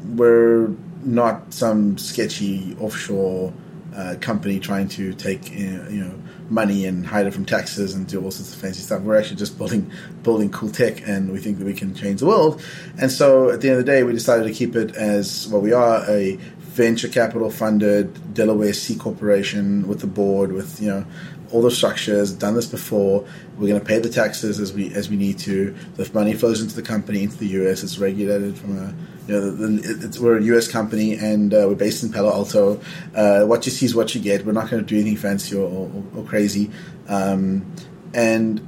[0.04, 0.68] we're
[1.04, 3.52] not some sketchy offshore
[3.94, 6.14] uh, company trying to take you know
[6.50, 9.02] money and hide it from taxes and do all sorts of fancy stuff.
[9.02, 9.90] We're actually just building
[10.22, 12.62] building cool tech, and we think that we can change the world.
[12.98, 15.60] And so, at the end of the day, we decided to keep it as well.
[15.60, 21.06] We are a venture capital funded Delaware C corporation with the board, with you know
[21.50, 22.32] all the structures.
[22.32, 23.26] Done this before.
[23.56, 25.74] We're going to pay the taxes as we as we need to.
[25.96, 27.82] The money flows into the company, into the US.
[27.82, 28.94] It's regulated from a
[29.26, 30.68] you know, the, we're a U.S.
[30.68, 32.80] company and uh, we're based in Palo Alto.
[33.14, 34.44] Uh, what you see is what you get.
[34.44, 36.70] We're not going to do anything fancy or, or, or crazy.
[37.08, 37.72] Um,
[38.14, 38.66] and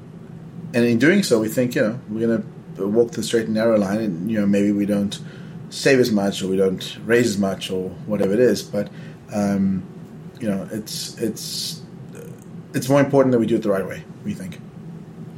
[0.73, 2.43] and in doing so, we think you know we're going
[2.77, 5.19] to walk the straight and narrow line, and you know maybe we don't
[5.71, 8.91] save as much or we don't raise as much or whatever it is, but
[9.33, 9.83] um,
[10.41, 11.83] you know it's it's
[12.75, 14.05] it's more important that we do it the right way.
[14.25, 14.61] We think.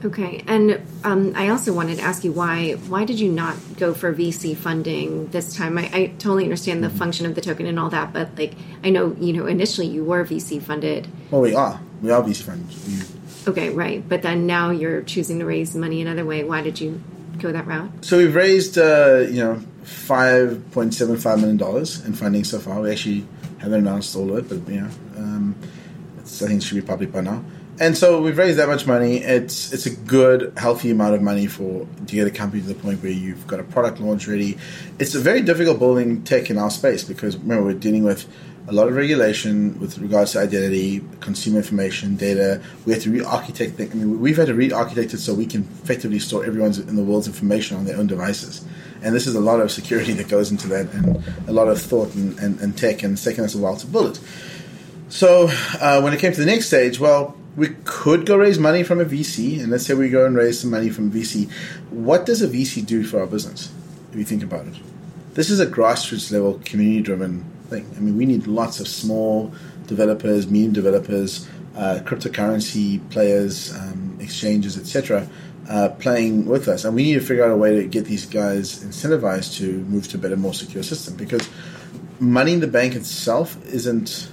[0.04, 3.94] Okay, and um, I also wanted to ask you why why did you not go
[3.94, 5.78] for VC funding this time?
[5.78, 6.98] I, I totally understand the mm-hmm.
[6.98, 8.54] function of the token and all that, but like
[8.84, 11.08] I know you know initially you were VC funded.
[11.30, 11.80] Well, we are.
[12.02, 12.68] We are VC funded.
[12.86, 13.50] We...
[13.50, 14.06] Okay, right.
[14.06, 16.44] But then now you're choosing to raise money another way.
[16.44, 17.00] Why did you
[17.38, 18.04] go that route?
[18.04, 22.58] So we've raised uh, you know five point seven five million dollars in funding so
[22.58, 22.82] far.
[22.82, 23.26] We actually
[23.58, 25.54] haven't announced all of it, but you know, um,
[26.18, 27.42] I think it should be public by now
[27.78, 29.18] and so we've raised that much money.
[29.18, 32.74] It's it's a good, healthy amount of money for to get a company to the
[32.74, 34.56] point where you've got a product launch ready.
[34.98, 38.26] It's a very difficult building tech in our space because remember we're dealing with
[38.68, 42.60] a lot of regulation with regards to identity, consumer information, data.
[42.84, 43.80] We have to re-architect.
[43.80, 47.04] I mean, we've had to re-architect it so we can effectively store everyone's in the
[47.04, 48.64] world's information on their own devices.
[49.02, 51.80] And this is a lot of security that goes into that, and a lot of
[51.80, 54.20] thought and, and, and tech, and it's taken us a while to build it.
[55.08, 55.48] So
[55.80, 59.00] uh, when it came to the next stage, well we could go raise money from
[59.00, 61.50] a VC, and let's say we go and raise some money from VC.
[61.90, 63.72] What does a VC do for our business?
[64.10, 64.74] If you think about it,
[65.32, 67.90] this is a grassroots level, community driven thing.
[67.96, 69.52] I mean, we need lots of small
[69.86, 75.26] developers, medium developers, uh, cryptocurrency players, um, exchanges, etc.,
[75.68, 78.26] uh, playing with us, and we need to figure out a way to get these
[78.26, 81.48] guys incentivized to move to a better, more secure system because
[82.20, 84.30] money in the bank itself isn't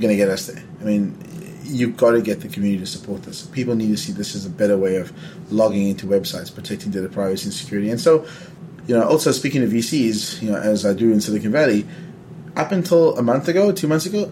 [0.00, 0.62] going to get us there.
[0.80, 1.16] I mean,
[1.62, 3.46] you've got to get the community to support this.
[3.46, 5.12] People need to see this as a better way of
[5.52, 7.90] logging into websites, protecting data privacy and security.
[7.90, 8.26] And so,
[8.86, 11.86] you know, also speaking of VCs, you know, as I do in Silicon Valley,
[12.56, 14.26] up until a month ago, two months ago,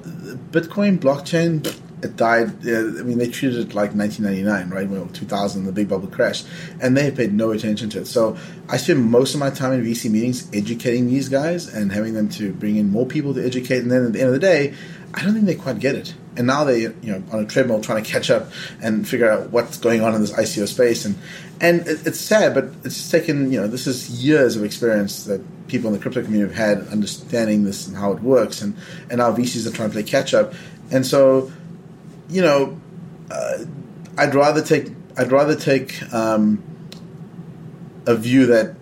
[0.50, 1.64] Bitcoin blockchain
[2.02, 2.66] it died.
[2.66, 4.88] Uh, I mean, they treated it like 1999, right?
[4.88, 6.44] Well, 2000, the big bubble crash,
[6.80, 8.06] and they paid no attention to it.
[8.06, 8.36] So
[8.68, 12.28] I spend most of my time in VC meetings educating these guys and having them
[12.30, 13.78] to bring in more people to educate.
[13.78, 14.74] And then at the end of the day,
[15.18, 16.14] I don't think they quite get it.
[16.36, 19.50] And now they, you know, on a treadmill trying to catch up and figure out
[19.50, 21.04] what's going on in this ICO space.
[21.04, 21.18] And
[21.60, 25.40] and it, it's sad, but it's taken, you know, this is years of experience that
[25.66, 28.62] people in the crypto community have had understanding this and how it works.
[28.62, 28.76] And
[29.10, 30.54] and now VCs are trying to play catch up.
[30.92, 31.50] And so,
[32.28, 32.80] you know,
[33.28, 33.64] uh,
[34.16, 36.62] I'd rather take I'd rather take um,
[38.06, 38.76] a view that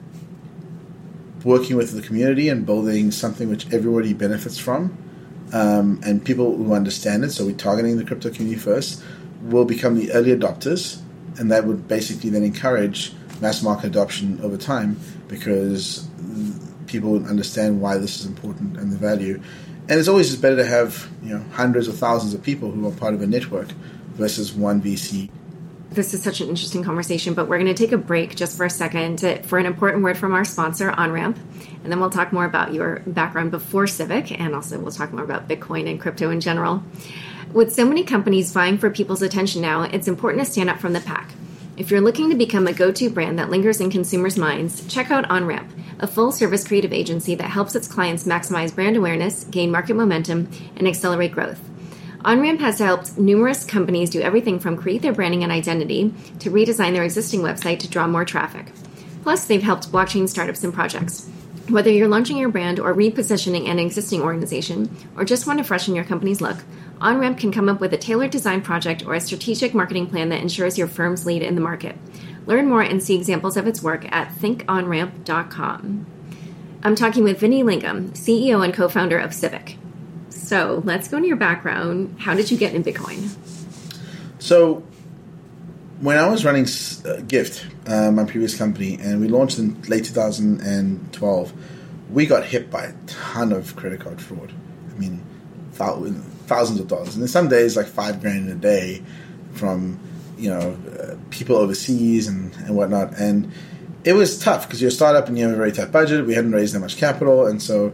[1.44, 4.98] working with the community and building something which everybody benefits from
[5.52, 9.02] um, and people who understand it, so we're targeting the crypto community first,
[9.42, 11.00] will become the early adopters,
[11.38, 16.08] and that would basically then encourage mass market adoption over time because
[16.86, 19.40] people would understand why this is important and the value.
[19.88, 22.92] And it's always better to have you know hundreds or thousands of people who are
[22.92, 23.68] part of a network
[24.14, 25.30] versus one VC
[25.96, 28.66] this is such an interesting conversation, but we're going to take a break just for
[28.66, 31.36] a second to, for an important word from our sponsor, OnRamp,
[31.82, 35.24] and then we'll talk more about your background before Civic, and also we'll talk more
[35.24, 36.84] about Bitcoin and crypto in general.
[37.52, 40.92] With so many companies vying for people's attention now, it's important to stand up from
[40.92, 41.32] the pack.
[41.76, 45.10] If you're looking to become a go to brand that lingers in consumers' minds, check
[45.10, 49.70] out OnRamp, a full service creative agency that helps its clients maximize brand awareness, gain
[49.70, 51.60] market momentum, and accelerate growth.
[52.26, 56.92] OnRamp has helped numerous companies do everything from create their branding and identity to redesign
[56.92, 58.66] their existing website to draw more traffic.
[59.22, 61.30] Plus, they've helped blockchain startups and projects.
[61.68, 65.94] Whether you're launching your brand or repositioning an existing organization, or just want to freshen
[65.94, 66.56] your company's look,
[67.00, 70.42] OnRamp can come up with a tailored design project or a strategic marketing plan that
[70.42, 71.94] ensures your firm's lead in the market.
[72.44, 76.06] Learn more and see examples of its work at thinkonramp.com.
[76.82, 79.78] I'm talking with Vinny Lingham, CEO and co founder of Civic.
[80.46, 82.20] So let's go into your background.
[82.20, 83.34] How did you get in Bitcoin?
[84.38, 84.84] So,
[86.00, 90.04] when I was running uh, Gyft, uh, my previous company, and we launched in late
[90.04, 91.52] 2012,
[92.12, 94.52] we got hit by a ton of credit card fraud.
[94.94, 95.20] I mean,
[95.72, 97.14] thousands of dollars.
[97.14, 99.02] And then some days, like five grand in a day
[99.54, 99.98] from,
[100.38, 103.18] you know, uh, people overseas and, and whatnot.
[103.18, 103.50] And
[104.04, 106.24] it was tough because you're a startup and you have a very tight budget.
[106.24, 107.46] We hadn't raised that much capital.
[107.46, 107.92] And so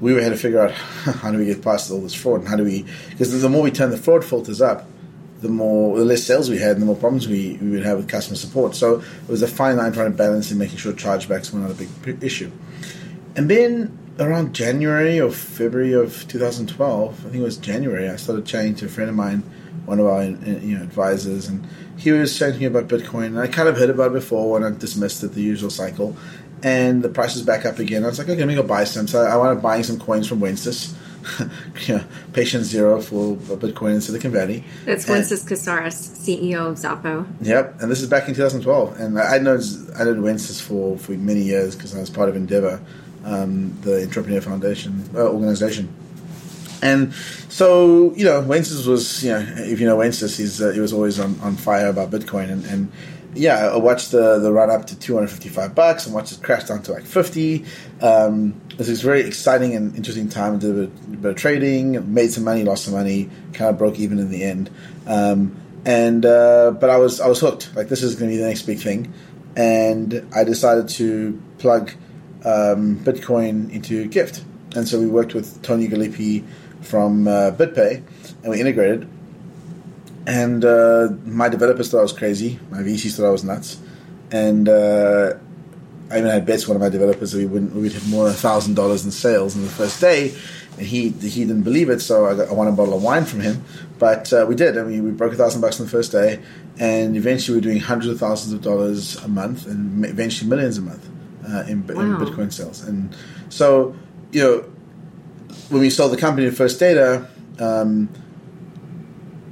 [0.00, 2.48] we were had to figure out how do we get past all this fraud and
[2.48, 4.86] how do we because the more we turn the fraud filters up
[5.40, 7.98] the more the less sales we had and the more problems we, we would have
[7.98, 8.74] with customer support.
[8.74, 11.70] So it was a fine line trying to balance and making sure chargebacks were not
[11.70, 12.50] a big issue.
[13.36, 18.46] And then around January or February of 2012 I think it was January I started
[18.46, 19.42] chatting to a friend of mine
[19.84, 21.66] one of our uh, you know advisors and
[21.98, 24.78] he was chatting about Bitcoin and I kind of heard about it before and I
[24.78, 26.16] dismissed it the usual cycle
[26.62, 28.04] and the price is back up again.
[28.04, 29.06] I was like, okay, let me go buy some.
[29.06, 30.94] So I wanted buying some coins from Wences.
[31.88, 34.62] you know, patient zero for Bitcoin in Silicon Valley.
[34.84, 37.26] That's Wences Casares, CEO of Xapo.
[37.40, 39.00] Yep, and this is back in 2012.
[39.00, 42.36] And I know I did Wences for, for many years because I was part of
[42.36, 42.80] Endeavor,
[43.24, 45.92] um, the Entrepreneur Foundation uh, organization.
[46.82, 47.12] And
[47.48, 50.92] so, you know, Wences was, you know, if you know Wences, he's, uh, he was
[50.92, 52.50] always on, on fire about Bitcoin.
[52.50, 52.92] And, and
[53.36, 56.82] yeah, I watched the the run up to 255 bucks and watched it crash down
[56.84, 57.64] to like 50.
[58.00, 60.58] Um, was a very exciting and interesting time.
[60.58, 63.78] Did a bit, a bit, of trading, made some money, lost some money, kind of
[63.78, 64.70] broke even in the end.
[65.06, 67.74] Um, and uh, but I was I was hooked.
[67.76, 69.12] Like this is going to be the next big thing,
[69.56, 71.92] and I decided to plug
[72.44, 74.42] um, Bitcoin into Gyft.
[74.74, 76.44] And so we worked with Tony Gallippi
[76.82, 78.02] from uh, BitPay,
[78.42, 79.08] and we integrated
[80.26, 82.58] and uh, my developers thought I was crazy.
[82.70, 83.80] My VCs thought I was nuts.
[84.32, 85.34] And uh,
[86.10, 88.24] I even had bets with one of my developers that we wouldn't we'd hit more
[88.24, 90.34] than thousand dollars in sales in the first day.
[90.76, 93.24] And he he didn't believe it, so I, got, I won a bottle of wine
[93.24, 93.64] from him.
[93.98, 96.42] But uh, we did, and we, we broke a thousand bucks on the first day,
[96.78, 100.76] and eventually we were doing hundreds of thousands of dollars a month, and eventually millions
[100.76, 101.08] a month
[101.48, 102.02] uh, in, wow.
[102.02, 102.82] in Bitcoin sales.
[102.82, 103.16] And
[103.48, 103.96] so,
[104.32, 104.58] you know,
[105.70, 107.28] when we sold the company to First Data.
[107.58, 108.10] Um,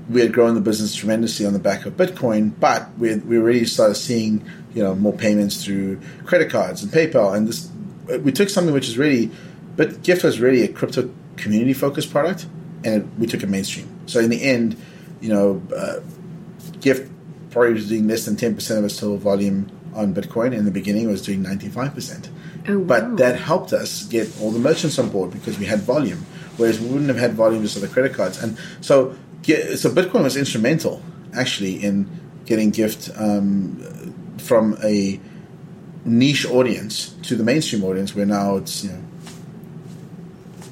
[0.09, 3.39] we had grown the business tremendously on the back of Bitcoin, but we had, we
[3.39, 7.71] already started seeing you know more payments through credit cards and PayPal, and this
[8.23, 9.31] we took something which is really,
[9.77, 12.47] but Gyft was really a crypto community focused product,
[12.85, 13.89] and it, we took it mainstream.
[14.07, 14.77] So in the end,
[15.21, 16.01] you know, uh,
[16.81, 17.11] Gyft
[17.51, 20.53] probably was doing less than ten percent of its total volume on Bitcoin.
[20.53, 22.29] In the beginning, it was doing ninety five percent.
[22.69, 22.85] Oh, wow.
[22.85, 26.81] But that helped us get all the merchants on board because we had volume, whereas
[26.81, 28.43] we wouldn't have had volume just on the credit cards.
[28.43, 31.03] And so yeah, so Bitcoin was instrumental
[31.35, 32.09] actually in
[32.45, 33.77] getting Gyft um,
[34.39, 35.21] from a
[36.05, 39.03] niche audience to the mainstream audience, where now it's you know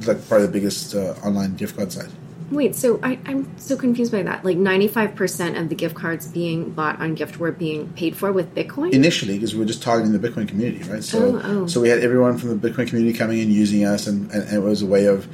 [0.06, 2.10] like probably the biggest uh, online gift card site.
[2.52, 4.44] Wait, so I, am so confused by that.
[4.44, 8.54] Like 95% of the gift cards being bought on Gyft were being paid for with
[8.54, 8.92] Bitcoin?
[8.92, 11.02] Initially, because we were just targeting the Bitcoin community, right?
[11.02, 11.66] So, oh, oh.
[11.66, 14.52] so we had everyone from the Bitcoin community coming in using us, and, and, and,
[14.52, 15.26] it was a way of,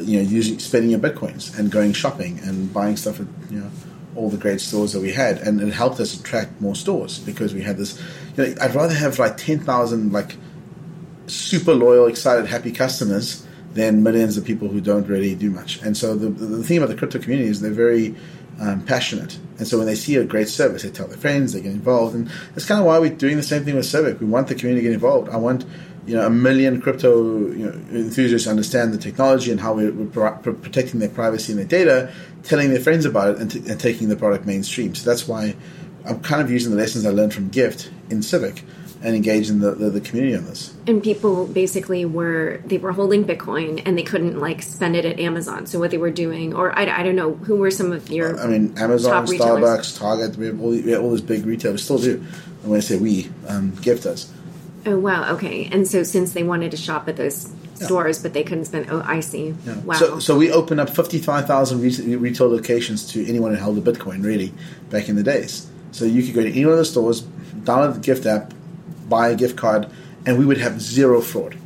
[0.00, 3.70] you know, using spending your Bitcoins and going shopping and buying stuff at, you know,
[4.14, 5.38] all the great stores that we had.
[5.38, 8.00] And it helped us attract more stores because we had this,
[8.36, 10.36] you know, I'd rather have like 10,000, like,
[11.26, 15.82] super loyal, excited, happy customers than millions of people who don't really do much.
[15.82, 18.14] And so the, the thing about the crypto community is they're very
[18.60, 19.38] um, passionate.
[19.58, 22.14] And so when they see a great service, they tell their friends, they get involved.
[22.14, 24.18] And that's kind of why we're doing the same thing with Civic.
[24.18, 25.28] We want the community to get involved.
[25.28, 25.66] I want
[26.06, 30.30] you know a million crypto you know, enthusiasts understand the technology and how we're, we're,
[30.30, 32.12] protecting their privacy and their data,
[32.44, 34.94] telling their friends about it, and, t- and taking the product mainstream.
[34.94, 35.56] So that's why
[36.04, 38.62] I'm kind of using the lessons I learned from Gyft in Civic
[39.02, 40.74] and engage in the, the, the community on this.
[40.86, 45.20] And people basically were they were holding Bitcoin and they couldn't like spend it at
[45.20, 45.66] Amazon.
[45.66, 48.40] So what they were doing, or I, I don't know, who were some of your
[48.40, 49.62] I mean, Amazon, top retailers?
[49.62, 52.14] Starbucks, Target, we have all, we have all these big retailers, still do.
[52.62, 54.32] And when I say we, um, Gyft does.
[54.86, 55.68] Oh wow, okay.
[55.72, 58.86] And so since they wanted to shop at those stores, but they couldn't spend.
[58.88, 59.54] Oh, I see.
[59.66, 59.78] Yeah.
[59.80, 59.94] Wow.
[59.94, 64.24] So, so we opened up 55,000 re- retail locations to anyone who held a Bitcoin,
[64.24, 64.52] really,
[64.90, 65.68] back in the days.
[65.90, 68.52] So you could go to any one of the stores, download the Gyft app,
[69.08, 69.90] buy a gift card,
[70.24, 71.56] and we would have zero fraud,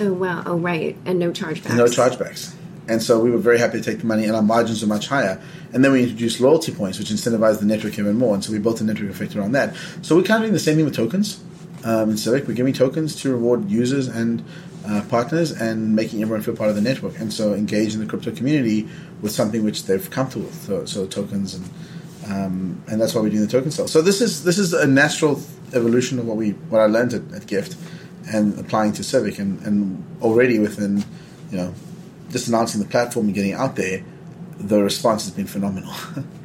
[0.00, 0.42] oh wow.
[0.46, 0.96] Oh right.
[1.04, 1.76] And no chargebacks.
[1.76, 2.54] no chargebacks.
[2.88, 5.06] And so we were very happy to take the money, and our margins were much
[5.06, 5.40] higher.
[5.72, 8.34] And then we introduced loyalty points, which incentivized the network even more.
[8.34, 9.76] And so we built a network effect around that.
[10.02, 11.40] So we're kind of doing the same thing with tokens
[11.84, 12.46] um, in Civic.
[12.46, 14.44] We're giving tokens to reward users and
[14.86, 17.18] uh, partners and making everyone feel part of the network.
[17.18, 18.88] And so engage in the crypto community
[19.20, 20.62] with something which they've comfortable with.
[20.62, 21.68] So, so tokens and
[22.26, 23.88] um, and that's why we're doing the token sale.
[23.88, 25.40] So this is this is a natural
[25.72, 27.76] evolution of what we what I learned at, at Gyft
[28.32, 30.98] and applying to Civic and, and already within
[31.50, 31.74] you know
[32.30, 34.04] just announcing the platform and getting out there,
[34.58, 35.92] the response has been phenomenal.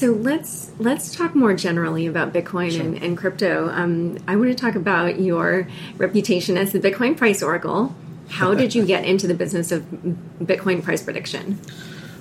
[0.00, 2.80] So let's let's talk more generally about Bitcoin Sure.
[2.80, 3.68] and, and crypto.
[3.68, 7.94] Um, I want to talk about your reputation as the Bitcoin price oracle.
[8.30, 9.82] How did you get into the business of
[10.40, 11.60] Bitcoin price prediction?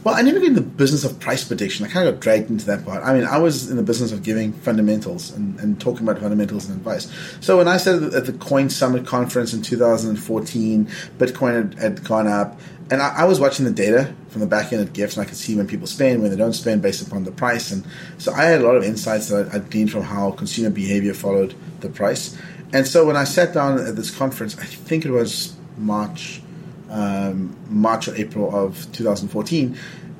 [0.03, 1.85] Well, I never got in the business of price prediction.
[1.85, 3.01] I kind of got dragged into that part.
[3.01, 6.67] I mean, I was in the business of giving fundamentals and, and talking about fundamentals
[6.67, 7.09] and advice.
[7.39, 10.85] So when I said at the Coin Summit conference in 2014,
[11.17, 12.59] Bitcoin had, had gone up,
[12.91, 15.29] and I, I was watching the data from the back end at Gifts, and I
[15.29, 17.71] could see when people spend, when they don't spend, based upon the price.
[17.71, 17.85] And
[18.17, 21.13] so I had a lot of insights that I, I gleaned from how consumer behavior
[21.13, 22.37] followed the price.
[22.73, 26.41] And so when I sat down at this conference, I think it was March
[26.89, 29.77] um, March or April of 2014,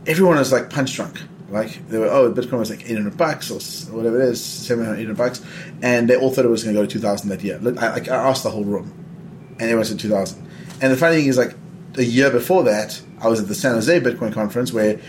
[0.08, 1.20] everyone was like punch drunk.
[1.50, 3.60] Like they were, oh, Bitcoin was like 800 bucks or
[3.96, 5.42] whatever it is, 700, 800 bucks,
[5.82, 7.60] and they all thought it was going to go to 2,000 that year.
[7.80, 8.94] I, I asked the whole room,
[9.54, 10.48] and everyone said 2,000.
[10.82, 11.56] And the funny thing is, like
[11.96, 15.00] a year before that, I was at the San Jose Bitcoin conference where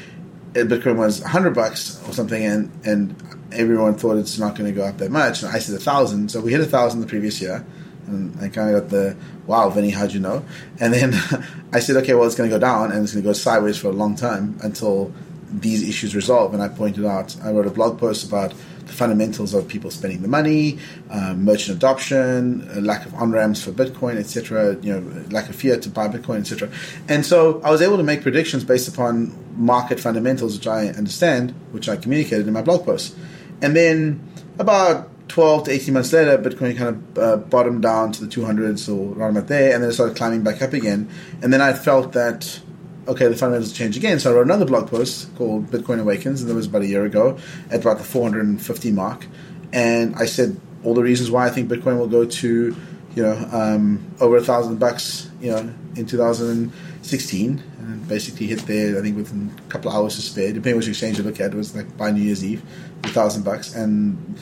[0.53, 3.17] Bitcoin was 100 bucks or something, and and
[3.53, 5.43] everyone thought it's not going to go up that much.
[5.43, 7.65] And I said a thousand, so we hit a thousand the previous year,
[8.07, 9.17] and I kind of got the
[9.47, 10.45] wow, Vinny, how'd you know?
[10.79, 11.15] And then
[11.73, 13.79] I said, okay, well, it's going to go down, and it's going to go sideways
[13.79, 15.13] for a long time until
[15.51, 16.55] these issues resolve.
[16.55, 18.53] And I pointed out, I wrote a blog post about
[18.87, 20.79] the fundamentals of people spending the money,
[21.11, 24.77] um, merchant adoption, lack of on ramps for Bitcoin, etc.
[24.83, 26.71] You know, lack of fiat to buy Bitcoin, etc.
[27.09, 31.55] And so I was able to make predictions based upon market fundamentals, which I understand,
[31.71, 33.15] which I communicated in my blog post.
[33.63, 34.27] And then
[34.59, 38.89] about 12 to 18 months later, Bitcoin kind of uh, bottomed down to the 200s
[38.89, 41.09] or around about there, and then it started climbing back up again.
[41.41, 42.61] And then I felt that,
[43.09, 44.19] okay, the fundamentals change again.
[44.21, 47.05] So I wrote another blog post called Bitcoin Awakens, and that was about a year
[47.05, 47.39] ago
[47.71, 49.27] at about the 450 mark.
[49.73, 52.77] And I said all the reasons why I think Bitcoin will go to,
[53.15, 57.63] you know, um, over a thousand bucks, you know, in 2016.
[57.79, 60.89] And basically hit there, I think within a couple of hours to spare, depending which
[60.89, 62.63] exchange you look at, it was like by New Year's Eve,
[63.05, 63.75] a thousand bucks.
[63.75, 64.39] And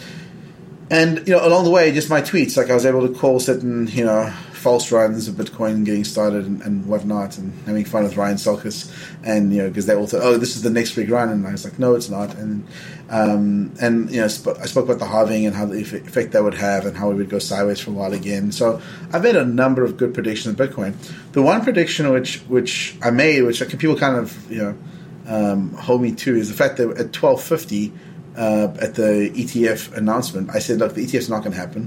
[0.90, 3.40] and you know, along the way, just my tweets, like I was able to call
[3.40, 8.04] certain, you know, false runs of Bitcoin getting started and, and whatnot, and having fun
[8.04, 8.92] with Ryan Selkis,
[9.24, 11.46] and you know, because they all thought, oh, this is the next big run, and
[11.46, 12.66] I was like, no, it's not, and
[13.08, 16.32] um, and you know, sp- I spoke about the halving and how the eff- effect
[16.32, 18.52] that would have, and how we would go sideways for a while again.
[18.52, 18.82] So
[19.12, 20.94] I've made a number of good predictions of Bitcoin.
[21.32, 24.78] The one prediction which which I made, which people kind of you know
[25.26, 27.92] um, hold me to, is the fact that at twelve fifty
[28.38, 31.86] uh, at the ETF announcement, I said, look, the ETF's not going to happen,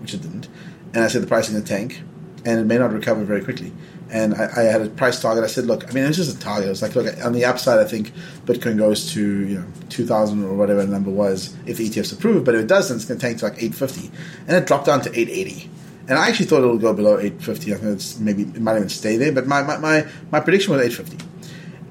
[0.00, 0.48] which it didn't.
[0.94, 2.02] And I said the price is going to tank,
[2.44, 3.72] and it may not recover very quickly.
[4.10, 5.42] And I, I had a price target.
[5.42, 6.66] I said, look, I mean, it's just a target.
[6.66, 8.12] It was like, look, on the upside, I think
[8.44, 12.12] Bitcoin goes to you know two thousand or whatever the number was if the ETF's
[12.12, 12.44] approved.
[12.44, 14.10] But if it doesn't, it's going to tank to like eight fifty,
[14.46, 15.68] and it dropped down to eight eighty.
[16.06, 17.74] And I actually thought it would go below eight fifty.
[17.74, 19.32] I think it's maybe it might even stay there.
[19.32, 21.18] But my my, my, my prediction was eight fifty.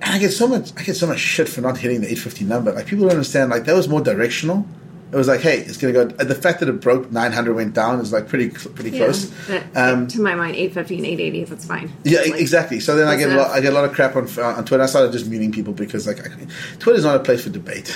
[0.01, 2.45] And I get so much I get so much shit for not hitting the 850
[2.45, 2.73] number.
[2.73, 3.49] Like people don't understand.
[3.49, 4.67] Like that was more directional.
[5.13, 6.05] It was like, hey, it's gonna go.
[6.05, 9.25] The fact that it broke 900 went down is like pretty pretty close.
[9.47, 11.91] but Um, to my mind, 850 and 880, that's fine.
[12.03, 12.79] Yeah, Like, exactly.
[12.79, 13.51] So then I get a lot.
[13.51, 14.83] I get a lot of crap on on Twitter.
[14.83, 16.29] I started just muting people because like I,
[16.79, 17.95] Twitter's not a place for debate.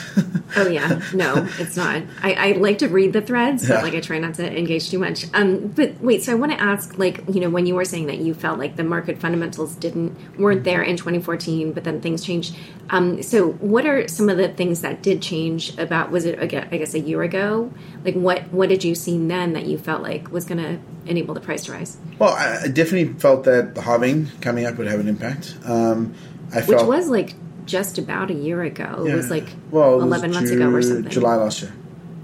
[0.55, 2.03] Oh yeah, no, it's not.
[2.21, 3.75] I, I like to read the threads, Yeah.
[3.75, 5.25] but like I try not to engage too much.
[5.33, 8.05] Um, but wait, so I want to ask, like, you know, when you were saying
[8.07, 12.23] that you felt like the market fundamentals didn't weren't there in 2014, but then things
[12.23, 12.55] changed.
[12.89, 16.11] Um, so what are some of the things that did change about?
[16.11, 16.67] Was it again?
[16.71, 17.71] I guess a year ago?
[18.03, 20.79] Like what what did you see then that you felt like was going to
[21.09, 21.97] enable the price to rise?
[22.19, 25.57] well, I, I definitely felt that the halving coming up would have an impact.
[25.65, 26.13] Um,
[26.53, 27.33] I Which was like
[27.65, 29.05] just about a year ago.
[29.05, 31.11] It was like well, 11 months ago or something.
[31.11, 31.73] July last year.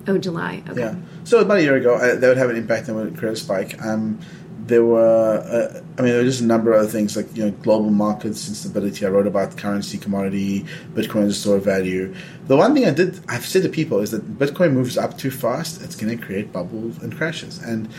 [0.07, 0.63] Oh, July.
[0.69, 0.81] Okay.
[0.81, 0.95] Yeah.
[1.23, 3.35] So about a year ago, uh, that would have an impact and would create a
[3.35, 3.81] spike.
[3.81, 4.19] Um,
[4.67, 7.45] there were, uh, I mean, there were just a number of other things like you
[7.45, 9.05] know global markets instability.
[9.05, 12.13] I wrote about currency, commodity, Bitcoin as a store of value.
[12.47, 15.31] The one thing I did, I've said to people is that Bitcoin moves up too
[15.31, 15.81] fast.
[15.81, 17.89] It's going to create bubbles and crashes, and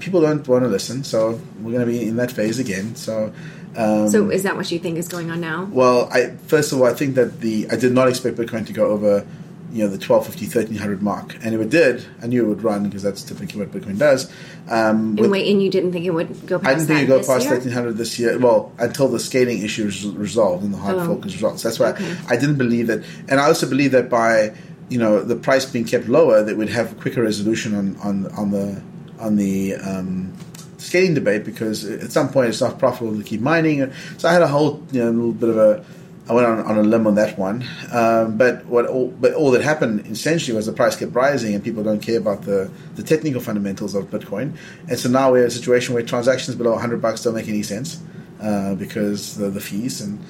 [0.00, 1.02] people don't want to listen.
[1.02, 2.94] So we're going to be in that phase again.
[2.94, 3.32] So.
[3.74, 5.64] Um, so is that what you think is going on now?
[5.64, 8.72] Well, I first of all, I think that the I did not expect Bitcoin to
[8.72, 9.26] go over
[9.72, 12.84] you know the 1250 1300 mark and if it did i knew it would run
[12.84, 14.30] because that's typically what bitcoin does
[14.68, 17.12] um, and wait and you didn't think it would go past i didn't think it
[17.12, 17.54] would go past year?
[17.54, 21.06] 1300 this year well until the scaling issue was resolved and the hard oh.
[21.06, 22.16] fork was resolved that's why okay.
[22.28, 24.54] I, I didn't believe that and i also believe that by
[24.90, 28.50] you know the price being kept lower that we'd have quicker resolution on on on
[28.50, 28.82] the
[29.18, 30.34] on the um,
[30.76, 34.42] scaling debate because at some point it's not profitable to keep mining so i had
[34.42, 35.84] a whole you know little bit of a
[36.28, 39.50] I went on, on a limb on that one, um, but what all, but all
[39.50, 43.02] that happened essentially was the price kept rising, and people don't care about the, the
[43.02, 44.56] technical fundamentals of Bitcoin,
[44.88, 47.64] and so now we're in a situation where transactions below 100 bucks don't make any
[47.64, 48.00] sense
[48.40, 50.20] uh, because the, the fees and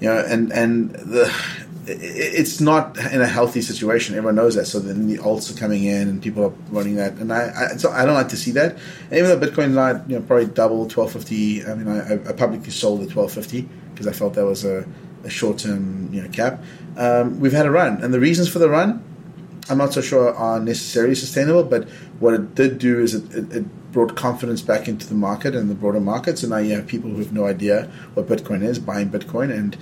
[0.00, 1.32] you know and and the
[1.86, 4.14] it's not in a healthy situation.
[4.14, 4.66] Everyone knows that.
[4.66, 7.76] So then the alts are coming in and people are running that, and I I,
[7.76, 8.76] so I don't like to see that.
[9.10, 11.64] And even though Bitcoin not you know probably double twelve fifty.
[11.64, 13.68] I mean I, I publicly sold at twelve fifty
[14.00, 14.86] because I felt that was a,
[15.24, 16.62] a short term you know cap.
[16.96, 19.04] Um, we've had a run, and the reasons for the run,
[19.68, 21.64] I'm not so sure are necessarily sustainable.
[21.64, 21.86] But
[22.18, 25.68] what it did do is it, it, it brought confidence back into the market and
[25.68, 28.78] the broader markets, So now you have people who have no idea what Bitcoin is
[28.78, 29.76] buying Bitcoin and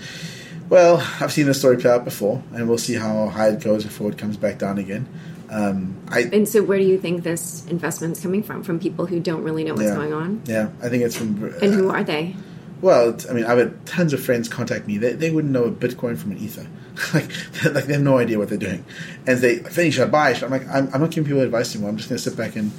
[0.68, 3.84] well, I've seen this story play out before, and we'll see how high it goes
[3.84, 5.08] before it comes back down again.
[5.50, 8.62] Um, I, and so, where do you think this investment is coming from?
[8.62, 10.42] From people who don't really know what's yeah, going on?
[10.44, 11.42] Yeah, I think it's from.
[11.42, 12.36] Uh, and who are they?
[12.80, 14.98] Well, I mean, I've had tons of friends contact me.
[14.98, 16.66] They, they wouldn't know a Bitcoin from an Ether.
[17.14, 17.30] like,
[17.74, 18.84] like they have no idea what they're doing.
[19.26, 20.34] And they finish, I buy.
[20.34, 21.90] I'm like, I'm, I'm not giving people advice anymore.
[21.90, 22.70] I'm just going to sit back and,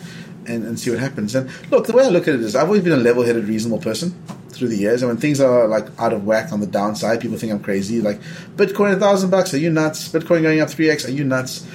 [0.45, 1.35] and, and see what happens.
[1.35, 3.79] And look, the way I look at it is, I've always been a level-headed, reasonable
[3.79, 4.11] person
[4.59, 5.01] through the years.
[5.01, 8.01] And when things are like out of whack on the downside, people think I'm crazy.
[8.01, 8.21] Like
[8.55, 10.09] Bitcoin a thousand bucks, are you nuts?
[10.09, 11.65] Bitcoin going up three x, are you nuts?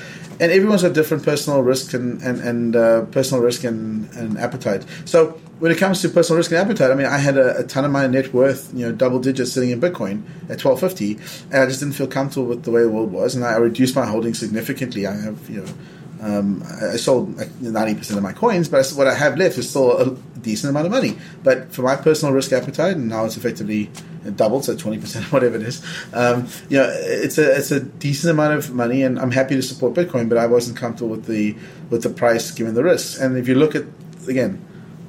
[0.41, 4.85] And everyone's got different personal risk and and, and uh, personal risk and, and appetite.
[5.05, 7.65] So when it comes to personal risk and appetite, I mean, I had a, a,
[7.65, 11.15] ton of my net worth, you know, double digits sitting in Bitcoin at twelve fifty,
[11.51, 13.97] and I just didn't feel comfortable with the way the world was, and I reduced
[13.97, 15.07] my holdings significantly.
[15.07, 15.73] I have, you know
[16.21, 19.97] um, I sold ninety percent of my coins, but what I have left is still
[19.97, 21.17] a decent amount of money.
[21.43, 23.91] But for my personal risk appetite, and now it's effectively
[24.37, 25.83] doubled, so twenty percent, whatever it is.
[26.13, 29.63] Um, you know, it's a it's a decent amount of money, and I'm happy to
[29.63, 30.29] support Bitcoin.
[30.29, 31.57] But I wasn't comfortable with the
[31.89, 33.19] with the price given the risks.
[33.19, 33.85] And if you look at
[34.29, 34.63] again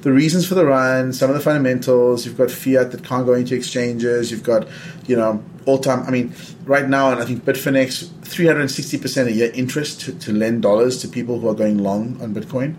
[0.06, 2.28] the reasons for the run, some of the fundamentals.
[2.28, 4.30] You've got fiat that can't go into exchanges.
[4.30, 4.68] You've got,
[5.08, 6.04] you know, all time.
[6.06, 6.32] I mean,
[6.66, 11.08] right now, and I think Bitfinex, 360% a year interest to, to lend dollars to
[11.08, 12.76] people who are going long on Bitcoin.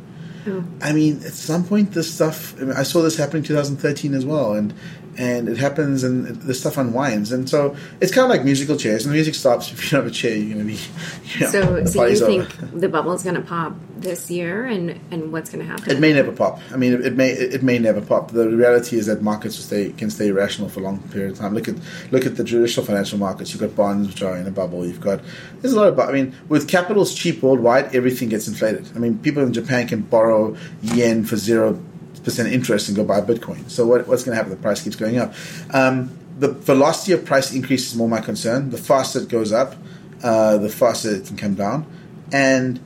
[0.47, 0.65] Oh.
[0.81, 2.55] I mean, at some point, this stuff.
[2.61, 4.73] I, mean, I saw this happen in 2013 as well, and
[5.19, 7.33] and it happens and the stuff unwinds.
[7.33, 9.05] And so it's kind of like musical chairs.
[9.05, 10.81] And the music stops if you don't have a chair you're going to be
[11.35, 12.45] you know, so, so you over.
[12.45, 14.65] think the bubble is going to pop this year?
[14.67, 15.91] And and what's going to happen?
[15.91, 16.61] It may never pop.
[16.73, 18.31] I mean it, it, may it may never pop.
[18.31, 21.55] The reality is that markets stay, can stay irrational for a long period of time.
[21.55, 21.77] Look at
[22.11, 23.53] look at the traditional financial markets.
[23.53, 24.87] You've got bonds which are in a bubble.
[24.87, 25.21] You've got
[25.61, 28.89] there's a lot of i mean with capital's cheap worldwide everything gets inflated.
[28.95, 31.81] I mean people in japan can borrow yen for zero
[32.27, 33.71] percent interest and go buy Bitcoin.
[33.71, 34.51] So what, what's going to happen?
[34.51, 35.33] The price keeps going up.
[35.71, 38.71] Um, the velocity of price increase is more my concern.
[38.71, 39.77] The faster it goes up,
[40.23, 41.87] uh, the faster it can come down.
[42.33, 42.81] And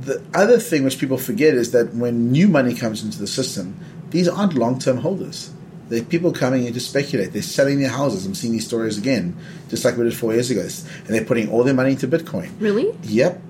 [0.00, 3.78] the other thing which people forget is that when new money comes into the system,
[4.10, 5.52] these aren't long term holders.
[5.88, 7.32] They're people coming in to speculate.
[7.32, 8.26] They're selling their houses.
[8.26, 9.36] I'm seeing these stories again,
[9.68, 10.62] just like we did four years ago.
[10.62, 12.50] And they're putting all their money into Bitcoin.
[12.58, 12.96] Really?
[13.04, 13.40] Yep.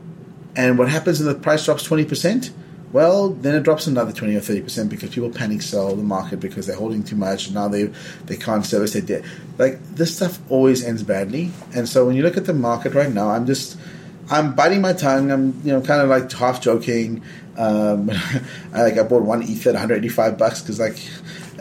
[0.54, 2.50] And what happens when the price drops 20%?
[2.92, 6.66] Well, then it drops another 20 or 30% because people panic sell the market because
[6.66, 7.84] they're holding too much and now they
[8.26, 9.24] they can't service their debt.
[9.58, 11.50] Like this stuff always ends badly.
[11.74, 13.78] And so when you look at the market right now, I'm just
[14.30, 15.30] I'm biting my tongue.
[15.30, 17.22] I'm you know kind of like half joking.
[17.56, 18.10] Um,
[18.74, 20.98] I like I bought one ether at 185 bucks because like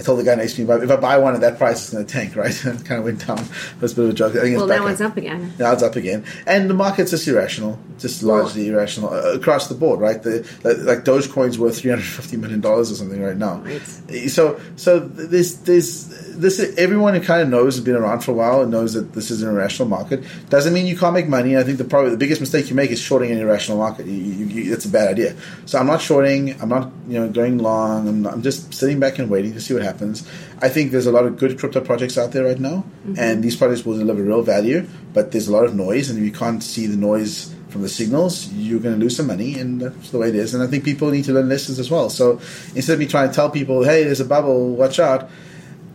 [0.01, 1.93] I told the guy next to me, if I buy one at that price, it's
[1.93, 2.49] going to tank, right?
[2.49, 3.37] it kind of went down.
[3.75, 4.35] It was a bit of a joke.
[4.35, 5.53] I think well, now it's up again.
[5.59, 6.25] Now it's up again.
[6.47, 10.21] And the market's just irrational, just largely irrational uh, across the board, right?
[10.21, 13.57] The, like Dogecoin's worth $350 million or something right now.
[13.57, 13.81] Right.
[14.29, 18.33] So, so there's, there's, this, everyone who kind of knows has been around for a
[18.33, 20.23] while and knows that this is an irrational market.
[20.49, 21.55] Doesn't mean you can't make money.
[21.55, 24.07] I think the probably the biggest mistake you make is shorting an irrational market.
[24.07, 25.35] You, you, you, it's a bad idea.
[25.65, 26.59] So I'm not shorting.
[26.59, 28.07] I'm not, you know, going long.
[28.07, 30.27] I'm, I'm just sitting back and waiting to see what happens.
[30.61, 33.15] I think there's a lot of good crypto projects out there right now, mm-hmm.
[33.17, 34.87] and these projects will deliver real value.
[35.13, 37.89] But there's a lot of noise, and if you can't see the noise from the
[37.89, 40.53] signals, you're going to lose some money, and that's the way it is.
[40.53, 42.09] And I think people need to learn lessons as well.
[42.09, 42.39] So
[42.75, 45.29] instead of me trying to tell people, "Hey, there's a bubble, watch out,"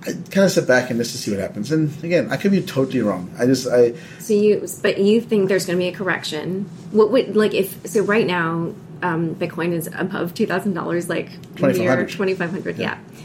[0.07, 1.72] I kind of sit back and just to see what happens.
[1.72, 3.34] And again, I could be totally wrong.
[3.38, 3.94] I just I.
[4.20, 6.70] So you, but you think there's going to be a correction?
[6.92, 8.02] What would like if so?
[8.02, 11.30] Right now, um, Bitcoin is above two thousand dollars, like
[11.61, 12.78] near twenty five hundred.
[12.78, 12.98] Yeah.
[12.98, 13.22] yeah.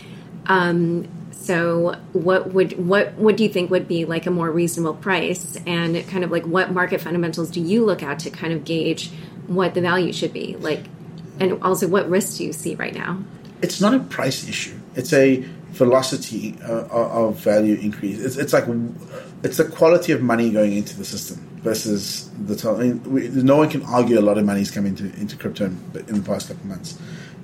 [0.48, 4.96] Um, so what would what what do you think would be like a more reasonable
[4.96, 8.66] price, and kind of like what market fundamentals do you look at to kind of
[8.66, 9.12] gauge
[9.48, 10.56] what the value should be?
[10.58, 10.86] Like,
[11.40, 13.24] and also what risks do you see right now?
[13.62, 14.78] It's not a price issue.
[14.96, 18.20] It's a velocity uh, of value increase.
[18.20, 18.66] It's, it's like
[19.44, 22.76] it's the quality of money going into the system versus the time.
[22.76, 25.36] I mean, we, no one can argue a lot of money is coming into, into
[25.38, 27.00] crypto in, in, the past couple of months.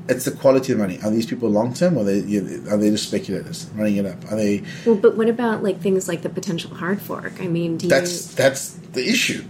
[0.09, 0.99] It's the quality of money.
[1.03, 4.31] Are these people long term, or are they are they just speculators running it up?
[4.31, 4.63] Are they?
[4.85, 7.33] Well, but what about like things like the potential hard fork?
[7.41, 8.35] I mean, that's you...
[8.35, 9.43] that's the issue.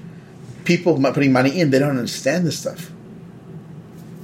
[0.65, 2.91] People putting money in, they don't understand this stuff.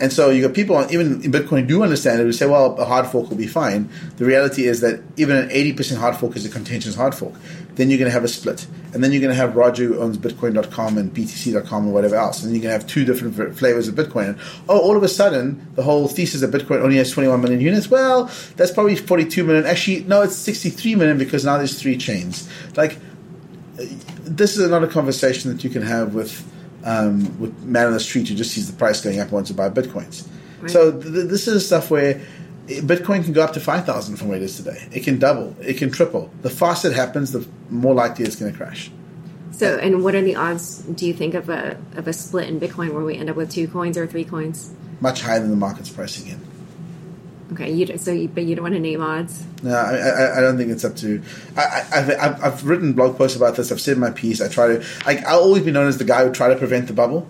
[0.04, 2.26] And so you got people, even in Bitcoin, do understand it.
[2.26, 3.90] We say, well, a hard fork will be fine.
[4.18, 7.34] The reality is that even an 80% hard fork is a contentious hard fork.
[7.76, 8.68] Then you're going to have a split.
[8.94, 12.44] And then you're going to have Roger who owns Bitcoin.com and BTC.com and whatever else.
[12.44, 14.32] And you're going to have two different flavors of Bitcoin.
[14.32, 17.62] And, oh, all of a sudden, the whole thesis that Bitcoin only has 21 million
[17.62, 19.66] units, well, that's probably 42 million.
[19.66, 22.50] Actually, no, it's 63 million because now there's three chains.
[22.76, 22.98] Like,
[23.78, 26.46] this is another conversation that you can have with
[26.84, 29.50] um, with man on the street who just sees the price going up and wants
[29.50, 30.28] to buy bitcoins.
[30.62, 30.72] Right.
[30.72, 32.22] So th- this is stuff where
[32.68, 34.88] Bitcoin can go up to five thousand from where it is today.
[34.92, 35.56] It can double.
[35.62, 36.32] It can triple.
[36.42, 38.90] The faster it happens, the more likely it's going to crash.
[39.52, 40.80] So, and what are the odds?
[40.80, 43.52] Do you think of a of a split in Bitcoin where we end up with
[43.52, 44.72] two coins or three coins?
[45.02, 46.40] Much higher than the market's pricing in.
[47.52, 49.44] Okay, you so you, but you don't want to name odds.
[49.62, 51.22] No, I, I, I don't think it's up to.
[51.58, 53.72] I, have I've written blog posts about this.
[53.72, 54.42] I've said my piece.
[54.42, 54.86] I try to.
[55.06, 57.28] Like, I'll always be known as the guy who tried to prevent the bubble,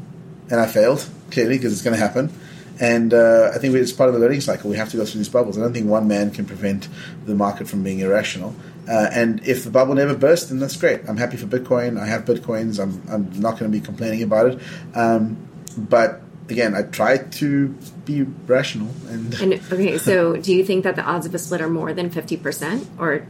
[0.49, 2.31] and I failed clearly because it's going to happen.
[2.79, 4.69] And uh, I think it's part of the learning cycle.
[4.69, 5.57] We have to go through these bubbles.
[5.57, 6.89] I don't think one man can prevent
[7.25, 8.55] the market from being irrational.
[8.89, 11.01] Uh, and if the bubble never bursts, then that's great.
[11.07, 11.99] I'm happy for Bitcoin.
[11.99, 12.81] I have Bitcoins.
[12.81, 14.59] I'm, I'm not going to be complaining about it.
[14.95, 15.37] Um,
[15.77, 17.69] but again, I try to
[18.05, 18.89] be rational.
[19.09, 21.93] And, and okay, so do you think that the odds of a split are more
[21.93, 23.25] than fifty percent, or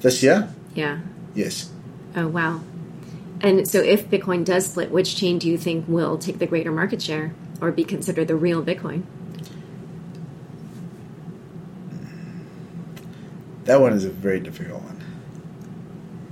[0.00, 0.52] this year?
[0.74, 1.00] Yeah.
[1.34, 1.70] Yes.
[2.16, 2.60] Oh wow!
[3.40, 6.72] And so, if Bitcoin does split, which chain do you think will take the greater
[6.72, 9.04] market share, or be considered the real Bitcoin?
[13.64, 15.04] That one is a very difficult one.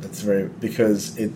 [0.01, 1.31] That's very because it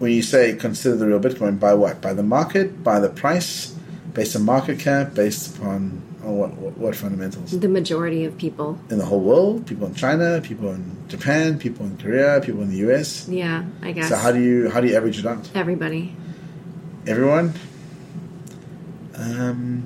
[0.00, 2.00] when you say consider the real Bitcoin, by what?
[2.00, 3.76] By the market, by the price,
[4.14, 7.58] based on market cap, based upon what, what, what fundamentals?
[7.58, 11.84] The majority of people in the whole world, people in China, people in Japan, people
[11.84, 13.28] in Korea, people in the US.
[13.28, 14.08] Yeah, I guess.
[14.08, 15.50] So how do you how do you average it out?
[15.54, 16.16] Everybody.
[17.06, 17.52] Everyone.
[19.16, 19.84] Um,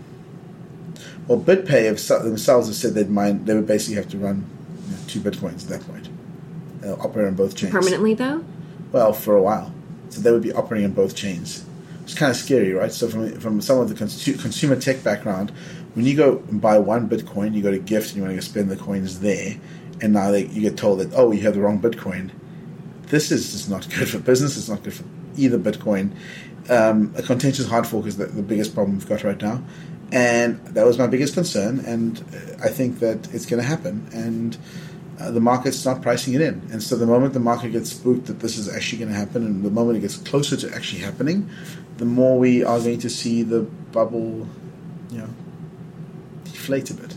[1.26, 1.88] well, BitPay
[2.22, 4.46] themselves have said they'd mind they would basically have to run
[4.86, 6.08] you know, two bitcoins at that point.
[6.82, 8.44] They'll operate on both chains permanently, though.
[8.92, 9.73] Well, for a while.
[10.14, 11.64] So they would be operating on both chains.
[12.04, 12.92] It's kind of scary, right?
[12.92, 15.50] So from from some of the consumer tech background,
[15.94, 18.42] when you go and buy one Bitcoin, you go to Gyft and you want to
[18.42, 19.56] spend the coins there,
[20.00, 22.30] and now they, you get told that oh you have the wrong Bitcoin.
[23.06, 24.56] This is just not good for business.
[24.56, 25.04] It's not good for
[25.36, 26.12] either Bitcoin.
[26.70, 29.64] Um, a contentious hard fork is the, the biggest problem we've got right now,
[30.12, 31.80] and that was my biggest concern.
[31.80, 32.24] And
[32.62, 34.08] I think that it's going to happen.
[34.12, 34.56] And
[35.18, 36.68] uh, the market's not pricing it in.
[36.72, 39.44] And so the moment the market gets spooked that this is actually going to happen,
[39.44, 41.48] and the moment it gets closer to actually happening,
[41.98, 44.48] the more we are going to see the bubble,
[45.10, 45.28] you know,
[46.44, 47.16] deflate a bit.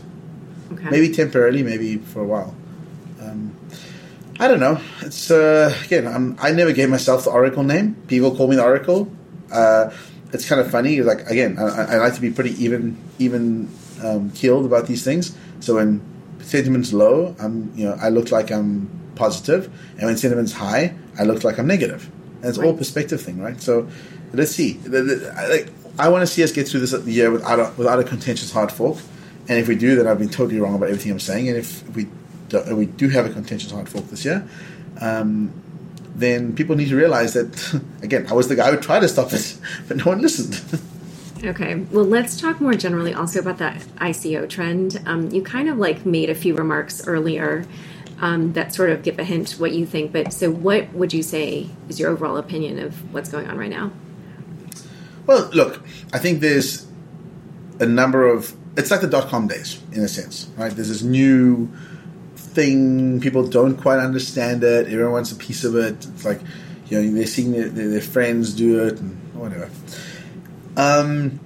[0.72, 0.90] Okay.
[0.90, 2.54] Maybe temporarily, maybe for a while.
[3.20, 3.56] Um,
[4.38, 4.80] I don't know.
[5.00, 7.96] It's uh, again, I'm, i never gave myself the Oracle name.
[8.06, 9.10] People call me the Oracle.
[9.50, 9.90] Uh,
[10.32, 11.00] it's kind of funny.
[11.00, 13.68] Like again, I, I, like to be pretty even, even
[14.04, 15.36] um, keeled about these things.
[15.60, 16.00] So when
[16.48, 21.24] sentiment's low, I'm you know I look like I'm positive, and when sentiment's high, I
[21.24, 22.10] look like I'm negative.
[22.36, 22.66] And it's right.
[22.66, 23.60] all perspective thing, right?
[23.60, 23.88] So
[24.32, 24.74] let's see.
[24.74, 27.72] The, the, I, like, I want to see us get through this year without a,
[27.76, 28.98] without a contentious hard fork,
[29.48, 31.48] and if we do, then I've been totally wrong about everything I'm saying.
[31.48, 32.06] And if we
[32.48, 34.48] do, if we do have a contentious hard fork this year,
[35.00, 35.52] um,
[36.14, 39.32] then people need to realize that again, I was the guy who tried to stop
[39.32, 40.80] it, but no one listened.
[41.44, 41.76] Okay.
[41.76, 45.00] Well, let's talk more generally also about that ICO trend.
[45.06, 47.64] Um, you kind of like made a few remarks earlier
[48.20, 50.12] um, that sort of give a hint what you think.
[50.12, 53.70] But so, what would you say is your overall opinion of what's going on right
[53.70, 53.92] now?
[55.26, 55.82] Well, look,
[56.12, 56.86] I think there's
[57.78, 58.52] a number of.
[58.76, 60.72] It's like the dot com days in a sense, right?
[60.72, 61.68] There's this new
[62.36, 63.20] thing.
[63.20, 64.86] People don't quite understand it.
[64.86, 66.04] Everyone wants a piece of it.
[66.04, 66.40] It's like
[66.88, 69.70] You know, they're seeing their, their, their friends do it and whatever.
[70.78, 71.40] Um,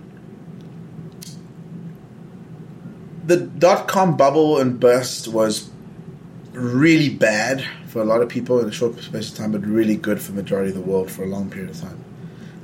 [3.25, 5.71] the dot com bubble and burst was
[6.53, 9.97] really bad for a lot of people in a short space of time, but really
[9.97, 12.05] good for the majority of the world for a long period of time.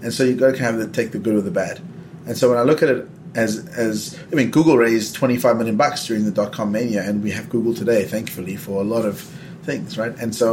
[0.03, 1.81] And so you've got to kind of take the good with the bad.
[2.27, 5.77] And so when I look at it as as I mean, Google raised 25 million
[5.77, 9.05] bucks during the dot com mania, and we have Google today, thankfully, for a lot
[9.07, 9.35] of
[9.71, 10.15] things, right?
[10.23, 10.49] And so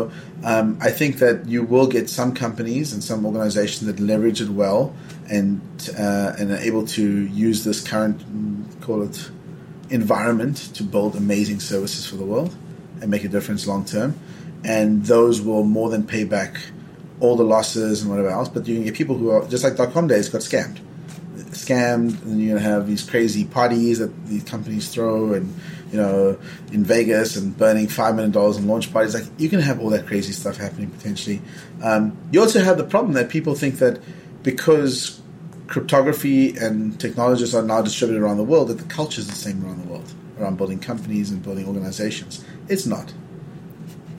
[0.52, 4.50] um, I think that you will get some companies and some organizations that leverage it
[4.50, 4.94] well
[5.38, 5.62] and
[5.98, 7.06] uh, and are able to
[7.48, 8.18] use this current
[8.82, 9.18] call it
[9.90, 12.52] environment to build amazing services for the world
[13.00, 14.10] and make a difference long term.
[14.64, 16.52] And those will more than pay back
[17.22, 18.50] all the losses and whatever else.
[18.50, 20.80] But you can get people who are just like dot com days got scammed
[21.56, 25.46] scammed, and you're gonna have these crazy parties that these companies throw, and
[25.96, 26.38] you know,
[26.74, 29.14] in Vegas and burning five million dollars in launch parties.
[29.14, 31.42] Like you can have all that crazy stuff happening potentially.
[31.82, 34.02] Um, you also have the problem that people think that
[34.44, 35.22] because
[35.68, 39.66] cryptography and technologies are now distributed around the world, that the culture is the same
[39.66, 42.44] around the world around building companies and building organizations.
[42.68, 43.14] It's not.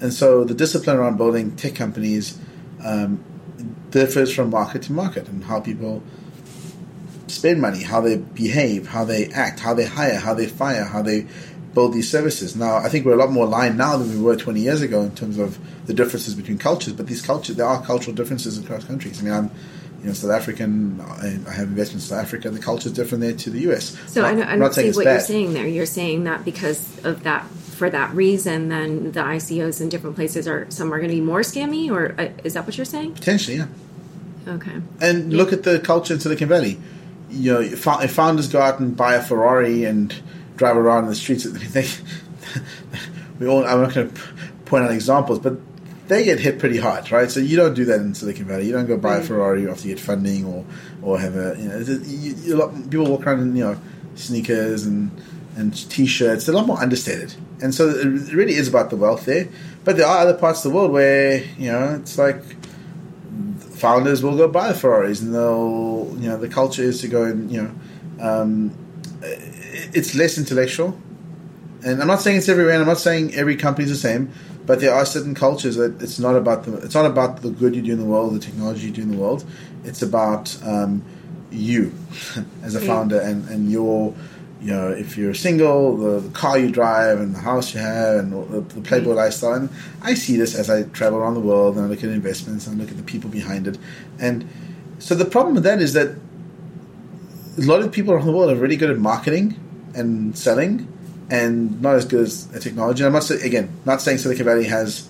[0.00, 2.38] And so the discipline around building tech companies
[2.82, 3.22] um,
[3.90, 6.02] differs from market to market and how people
[7.26, 11.02] spend money, how they behave, how they act, how they hire, how they fire, how
[11.02, 11.26] they
[11.76, 12.56] build these services.
[12.56, 15.02] Now, I think we're a lot more aligned now than we were 20 years ago
[15.02, 16.94] in terms of the differences between cultures.
[16.94, 19.20] But these cultures, there are cultural differences across countries.
[19.20, 19.50] I mean, I'm
[20.00, 20.98] you know South African.
[21.02, 22.48] I have investments in South Africa.
[22.48, 23.94] And the culture is different there to the US.
[24.06, 25.12] So not, I don't, I don't see what bad.
[25.12, 25.66] you're saying there.
[25.66, 27.46] You're saying that because of that.
[27.76, 31.20] For that reason, then the ICOs in different places are some are going to be
[31.20, 33.12] more scammy, or uh, is that what you're saying?
[33.12, 33.66] Potentially, yeah.
[34.48, 34.80] Okay.
[35.02, 35.36] And yeah.
[35.36, 36.78] look at the culture in Silicon Valley
[37.30, 40.14] you know, if founders go out and buy a Ferrari and
[40.56, 41.86] drive around in the streets, they,
[43.38, 44.20] we all, I'm not going to
[44.64, 45.58] point out examples, but
[46.08, 47.30] they get hit pretty hard, right?
[47.30, 48.66] So you don't do that in Silicon Valley.
[48.66, 50.64] You don't go buy a Ferrari after you get funding or,
[51.02, 53.80] or have a, you know, you, you, lot, people walk around in, you know,
[54.14, 55.10] sneakers and,
[55.56, 56.46] and t-shirts.
[56.46, 57.34] They're a lot more understated.
[57.60, 59.48] And so it really is about the wealth there.
[59.84, 62.42] But there are other parts of the world where, you know, it's like
[63.76, 67.50] founders will go buy Ferraris, and they'll you know the culture is to go and
[67.50, 67.74] you know
[68.20, 68.70] um,
[69.92, 70.98] it's less intellectual.
[71.84, 72.74] And I'm not saying it's everywhere.
[72.74, 74.32] And I'm not saying every company is the same,
[74.64, 77.76] but there are certain cultures that it's not about the it's not about the good
[77.76, 79.44] you do in the world, the technology you do in the world.
[79.84, 81.04] It's about um,
[81.50, 81.94] you
[82.62, 84.14] as a founder and and your
[84.60, 88.16] you know, if you're single, the, the, car you drive and the house you have
[88.16, 89.52] and the, the Playboy mm lifestyle.
[89.52, 89.70] And
[90.02, 92.76] I see this as I travel around the world and I look at investments and
[92.76, 93.78] I look at the people behind it.
[94.18, 94.48] And
[94.98, 96.16] so the problem with that is that
[97.58, 99.60] a lot of people around the world are really good at marketing
[99.96, 100.92] and selling
[101.30, 103.02] and not as good as technology.
[103.02, 105.08] And I'm not say, again not saying Silicon Valley has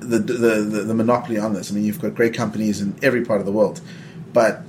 [0.00, 1.70] the, the, the, the monopoly on this.
[1.70, 3.80] I mean, you've got great companies in every part of the world,
[4.32, 4.62] but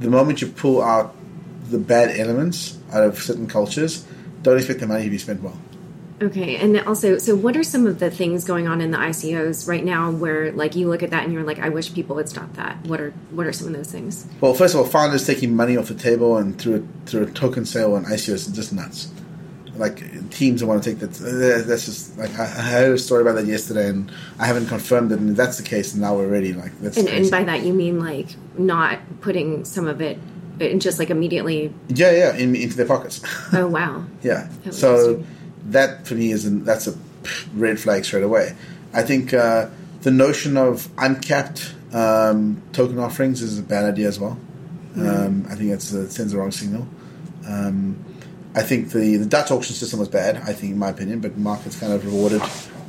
[0.00, 1.14] the moment you pull out
[1.70, 4.04] the bad elements out of certain cultures,
[4.42, 5.58] don't expect the money to be spent well.
[6.20, 9.68] Okay, and also, so what are some of the things going on in the ICOs
[9.68, 12.28] right now where, like, you look at that and you're like, I wish people would
[12.28, 12.84] stop that.
[12.86, 14.26] What are what are some of those things?
[14.40, 17.30] Well, first of all, founders taking money off the table and through a, through a
[17.30, 19.12] token sale on ICOs is just nuts.
[19.76, 21.12] Like teams want to take that.
[21.66, 24.10] That's just like I, heard a story about that yesterday, and
[24.40, 25.20] I haven't confirmed it.
[25.20, 26.52] And if that's the case, now we're ready.
[26.52, 28.26] Like that's and, and by that you mean like
[28.58, 30.18] not putting some of it
[30.60, 31.72] and just like immediately.
[31.88, 33.22] Yeah, yeah, in, into their pockets.
[33.52, 34.04] Oh wow.
[34.22, 34.48] yeah.
[34.70, 35.24] So
[35.72, 36.94] that for me is that's a
[37.54, 38.54] red flag straight away.
[38.92, 39.68] I think uh,
[40.02, 44.38] the notion of uncapped um, token offerings is a bad idea as well.
[44.92, 45.08] Mm-hmm.
[45.08, 46.86] Um, I think that's, uh, sends the wrong signal.
[47.46, 48.04] Um,
[48.54, 51.36] I think the, the Dutch auction system was bad, I think, in my opinion, but
[51.36, 52.42] markets kind of rewarded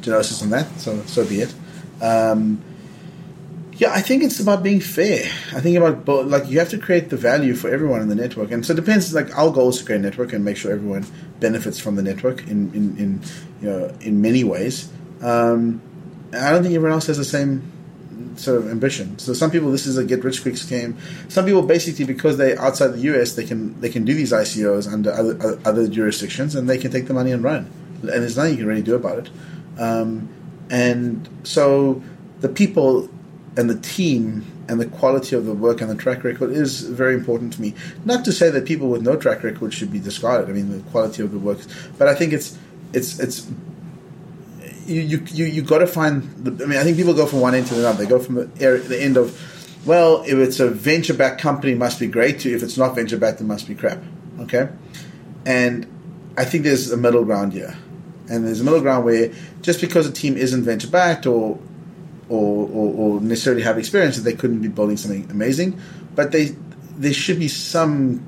[0.06, 1.54] Gnosis on that, so so be it.
[2.02, 2.64] Um,
[3.80, 5.24] yeah, I think it's about being fair.
[5.56, 8.16] I think about both, like you have to create the value for everyone in the
[8.16, 9.14] network, and so it depends.
[9.14, 11.06] Like our goal is to create a network and make sure everyone
[11.40, 13.22] benefits from the network in in, in
[13.62, 14.92] you know in many ways.
[15.22, 15.82] Um,
[16.34, 17.72] I don't think everyone else has the same
[18.36, 19.18] sort of ambition.
[19.18, 20.98] So some people, this is a get rich quick scheme.
[21.30, 24.92] Some people, basically, because they're outside the US, they can they can do these ICOs
[24.92, 27.72] under other, other jurisdictions, and they can take the money and run.
[28.02, 29.30] And there's nothing you can really do about it.
[29.78, 30.28] Um,
[30.70, 32.04] and so
[32.42, 33.10] the people
[33.60, 37.14] and the team and the quality of the work and the track record is very
[37.14, 37.76] important to me.
[38.06, 40.50] Not to say that people with no track record should be discarded.
[40.50, 41.60] I mean, the quality of the work,
[41.98, 42.58] but I think it's
[42.94, 43.52] it's it's
[44.86, 46.24] you you you, got to find.
[46.46, 48.06] The, I mean, I think people go from one end to the other.
[48.06, 49.38] They go from the, the end of
[49.86, 52.40] well, if it's a venture backed company, must be great.
[52.40, 54.02] To if it's not venture backed, it must be crap.
[54.40, 54.70] Okay,
[55.46, 55.86] and
[56.38, 57.76] I think there's a middle ground here,
[58.30, 61.60] and there's a middle ground where just because a team isn't venture backed or
[62.30, 65.80] or, or, or necessarily have experience that they couldn't be building something amazing,
[66.16, 66.56] but they
[66.98, 68.26] there should be some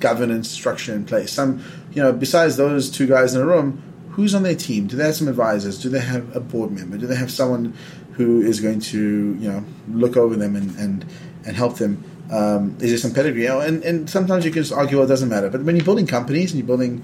[0.00, 1.32] governance structure in place.
[1.32, 4.86] Some, you know, besides those two guys in a room, who's on their team?
[4.86, 5.80] Do they have some advisors?
[5.80, 6.96] Do they have a board member?
[6.96, 7.74] Do they have someone
[8.12, 8.98] who is going to,
[9.38, 11.06] you know, look over them and and,
[11.46, 12.04] and help them?
[12.30, 13.46] Um, is there some pedigree?
[13.46, 15.50] And, and sometimes you can just argue, well, it doesn't matter.
[15.50, 17.02] But when you're building companies and you're building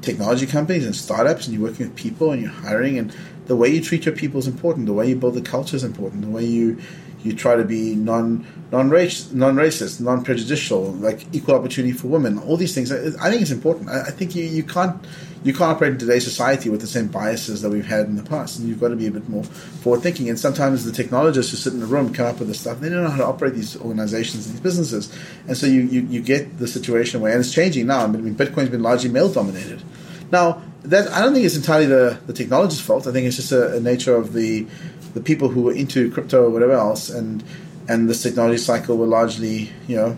[0.00, 3.12] technology companies and startups and you're working with people and you're hiring and
[3.46, 4.86] the way you treat your people is important.
[4.86, 6.22] The way you build the culture is important.
[6.22, 6.78] The way you
[7.24, 12.38] you try to be non non non racist, non prejudicial, like equal opportunity for women.
[12.38, 13.88] All these things, I, think it's important.
[13.88, 15.02] I, I, think you, you can't
[15.42, 18.22] you can't operate in today's society with the same biases that we've had in the
[18.22, 20.28] past, and you've got to be a bit more forward thinking.
[20.28, 22.80] And sometimes the technologists who sit in the room come up with the stuff.
[22.80, 25.10] They don't know how to operate these organizations these businesses,
[25.48, 28.04] and so you you, you get the situation where, and it's changing now.
[28.04, 29.82] I mean, Bitcoin's been largely male dominated.
[30.30, 33.06] Now, that I don't think it's entirely the, the technologist's fault.
[33.06, 34.66] I think it's just a, a nature of the
[35.14, 37.42] the people who were into crypto or whatever else, and
[37.88, 40.16] and this technology cycle were largely, you know,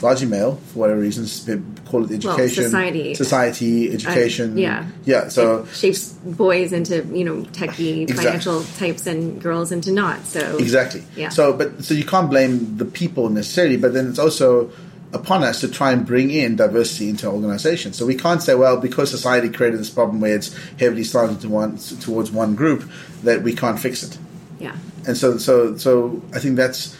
[0.00, 1.44] largely male for whatever reasons.
[1.44, 4.54] They call it education, well, society, society, education.
[4.54, 5.28] Uh, yeah, yeah.
[5.28, 8.24] So it shapes boys into you know techie exactly.
[8.24, 10.24] financial types and girls into not.
[10.24, 11.04] So exactly.
[11.16, 11.28] Yeah.
[11.28, 14.70] So, but so you can't blame the people necessarily, but then it's also
[15.12, 17.92] upon us to try and bring in diversity into our organization.
[17.92, 21.48] So we can't say, well, because society created this problem where it's heavily slanted to
[21.48, 22.88] one, towards one group,
[23.22, 24.18] that we can't fix it.
[24.58, 24.76] Yeah.
[25.06, 26.96] And so, so, so I think that's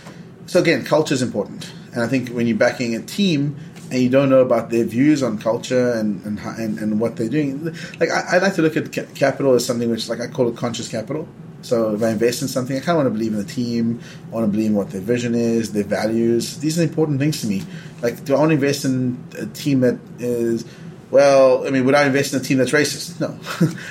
[0.46, 0.60] so.
[0.60, 3.56] Again, culture is important, and I think when you're backing a team
[3.92, 7.28] and you don't know about their views on culture and and and, and what they're
[7.28, 7.64] doing,
[8.00, 10.56] like I, I like to look at capital as something which, like I call it
[10.56, 11.28] conscious capital.
[11.62, 14.00] So if I invest in something, I kind of want to believe in the team.
[14.28, 16.58] I want to believe in what their vision is, their values.
[16.58, 17.62] These are important things to me.
[18.02, 20.64] Like, do I want to invest in a team that is,
[21.10, 23.20] well, I mean, would I invest in a team that's racist?
[23.20, 23.38] No.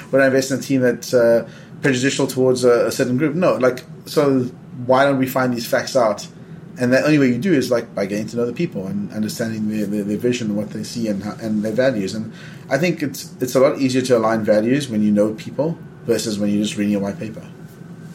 [0.12, 1.50] would I invest in a team that's uh,
[1.82, 3.36] prejudicial towards a, a, certain group?
[3.36, 3.56] No.
[3.56, 4.42] Like, so
[4.86, 6.28] why don't we find these facts out?
[6.80, 9.12] And the only way you do is like by getting to know the people and
[9.12, 12.16] understanding their, their, their vision and what they see and, how, and their values.
[12.16, 12.34] And
[12.70, 16.40] I think it's it's a lot easier to align values when you know people versus
[16.40, 17.46] when you're just reading a white paper.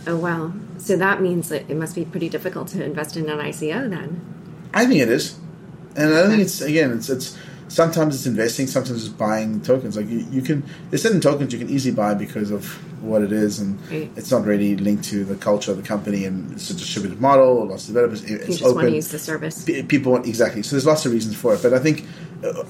[0.06, 0.52] Oh wow!
[0.78, 4.20] So that means that it must be pretty difficult to invest in an ICO then.
[4.72, 5.38] I think it is,
[5.96, 7.36] and I think it's again, it's it's
[7.68, 9.96] sometimes it's investing, sometimes it's buying tokens.
[9.96, 12.64] Like you, you can, there's certain tokens you can easily buy because of
[13.02, 14.10] what it is, and right.
[14.16, 17.66] it's not really linked to the culture of the company, and it's a distributed model.
[17.66, 18.74] Lots of developers, it's you just open.
[18.76, 19.64] want to use the service.
[19.64, 20.62] People want exactly.
[20.62, 22.04] So there's lots of reasons for it, but I think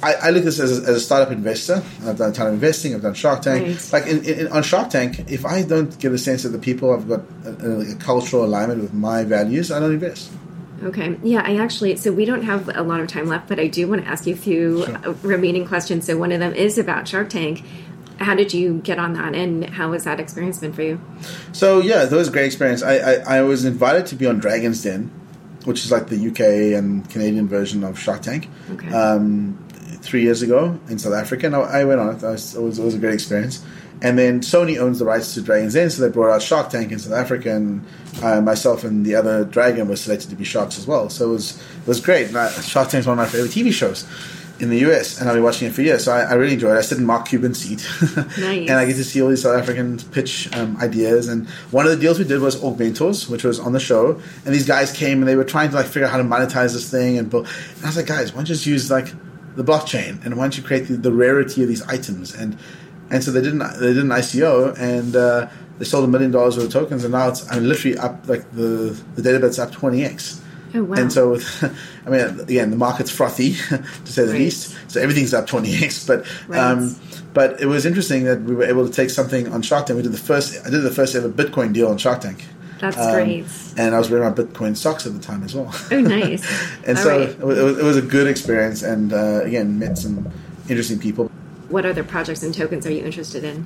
[0.02, 1.82] I, I, look at this as a, as a, startup investor.
[2.04, 2.94] I've done a ton of investing.
[2.94, 3.66] I've done Shark Tank.
[3.66, 3.92] Right.
[3.92, 6.92] Like in, in, on Shark Tank, if I don't get a sense that the people
[6.92, 10.30] I've got a, a, a, cultural alignment with my values, I don't invest.
[10.82, 11.18] Okay.
[11.22, 13.88] Yeah, I actually, so we don't have a lot of time left, but I do
[13.88, 14.98] want to ask you a few sure.
[15.22, 16.06] remaining questions.
[16.06, 17.64] So one of them is about Shark Tank.
[18.18, 21.00] How did you get on that, and how has that experience been for you?
[21.52, 22.82] So yeah, that was a great experience.
[22.82, 25.10] I, I, I was invited to be on Dragon's Den,
[25.66, 28.48] which is like the UK and Canadian version of Shark Tank.
[28.72, 28.92] Okay.
[28.92, 29.58] Um,
[30.00, 32.22] three years ago in South Africa, and I went on it.
[32.22, 33.64] It was, it was, it was a great experience.
[34.02, 36.92] And then Sony owns the rights to Dragon's Den, so they brought out Shark Tank
[36.92, 37.84] in South Africa, and
[38.22, 41.08] uh, myself and the other dragon were selected to be sharks as well.
[41.08, 42.34] So it was it was great.
[42.34, 44.06] I, Shark Tank is one of my favorite TV shows
[44.58, 46.04] in the US, and I've been watching it for years.
[46.04, 46.78] So I, I really enjoyed it.
[46.78, 47.86] I sit in Mark Cuban's seat,
[48.38, 48.68] nice.
[48.68, 51.28] and I get to see all these South Africans pitch um, ideas.
[51.28, 54.20] And one of the deals we did was Augmentors, which was on the show.
[54.44, 56.72] And these guys came and they were trying to like figure out how to monetize
[56.72, 57.18] this thing.
[57.18, 57.46] And, and
[57.82, 59.08] I was like, guys, why don't you just use like
[59.56, 62.56] the blockchain and why don't you create the, the rarity of these items and
[63.10, 65.48] and so they didn't they did an ICO and uh,
[65.78, 68.28] they sold a million dollars worth of tokens and now it's I mean, literally up
[68.28, 70.42] like the the database up twenty x.
[70.76, 70.96] Oh, wow.
[70.96, 71.64] And so, with,
[72.06, 74.40] I mean, again, the market's frothy to say the right.
[74.40, 74.76] least.
[74.90, 76.06] So everything's up twenty x.
[76.06, 76.58] But right.
[76.58, 76.94] um,
[77.32, 79.96] but it was interesting that we were able to take something on Shark Tank.
[79.96, 82.44] We did the first I did the first ever Bitcoin deal on Shark Tank.
[82.78, 83.46] That's um, great.
[83.78, 85.74] And I was wearing my Bitcoin socks at the time as well.
[85.90, 86.44] Oh, nice.
[86.86, 87.28] and All so right.
[87.30, 90.30] it, was, it was a good experience, and uh, again, met some
[90.68, 91.30] interesting people.
[91.68, 93.64] What other projects and tokens are you interested in?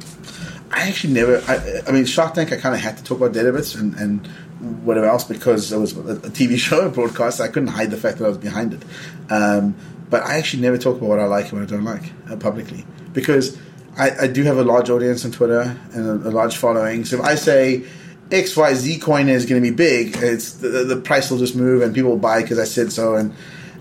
[0.71, 1.43] I actually never.
[1.49, 2.53] I, I mean, Shark Tank.
[2.53, 4.29] I kind of had to talk about databits and, and
[4.61, 7.41] whatever else because it was a, TV show, broadcast.
[7.41, 8.83] I couldn't hide the fact that I was behind it.
[9.31, 9.75] Um,
[10.09, 12.37] but I actually never talk about what I like and what I don't like uh,
[12.37, 13.57] publicly because
[13.97, 17.05] I, I, do have a large audience on Twitter and a, a large following.
[17.05, 17.85] So if I say
[18.31, 21.95] XYZ coin is going to be big, it's the, the, price will just move and
[21.95, 23.15] people will buy because I said so.
[23.15, 23.35] And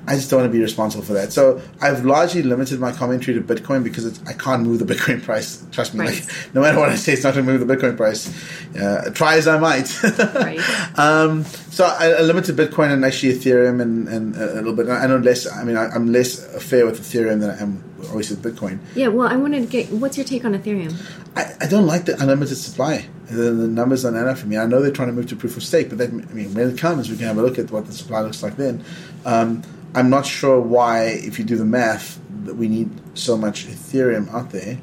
[0.10, 1.32] I just don't want to be responsible for that.
[1.32, 5.22] So I've largely limited my commentary to Bitcoin because it's, I can't move the Bitcoin
[5.30, 5.64] price.
[5.72, 6.16] Trust me, Right.
[6.16, 8.28] like, no matter what I say, it's not going to move the Bitcoin price.
[8.76, 9.88] Uh, try as I might.
[10.04, 10.60] Right.
[10.98, 14.90] um, so I, I limited Bitcoin and actually Ethereum and, and a little bit.
[14.90, 15.46] I know less.
[15.52, 18.80] I mean, I, I'm less fair with Ethereum than I am always with Bitcoin.
[18.96, 20.96] Yeah, well, I wanted to get what's your take on Ethereum?
[21.36, 23.06] I, I don't like the unlimited supply.
[23.28, 24.58] The, the numbers don't add up for me.
[24.58, 26.68] I know they're trying to move to proof of stake, but that, I mean, when
[26.72, 28.84] it comes, we can have a look at what the supply looks like then.
[29.24, 29.62] Um,
[29.96, 34.32] I'm not sure why, if you do the math, that we need so much Ethereum
[34.34, 34.78] out there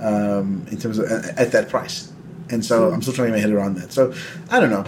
[0.00, 2.12] um, in terms of at, at that price.
[2.50, 3.92] And so I'm still trying to get my head around that.
[3.92, 4.12] So
[4.50, 4.84] I don't know.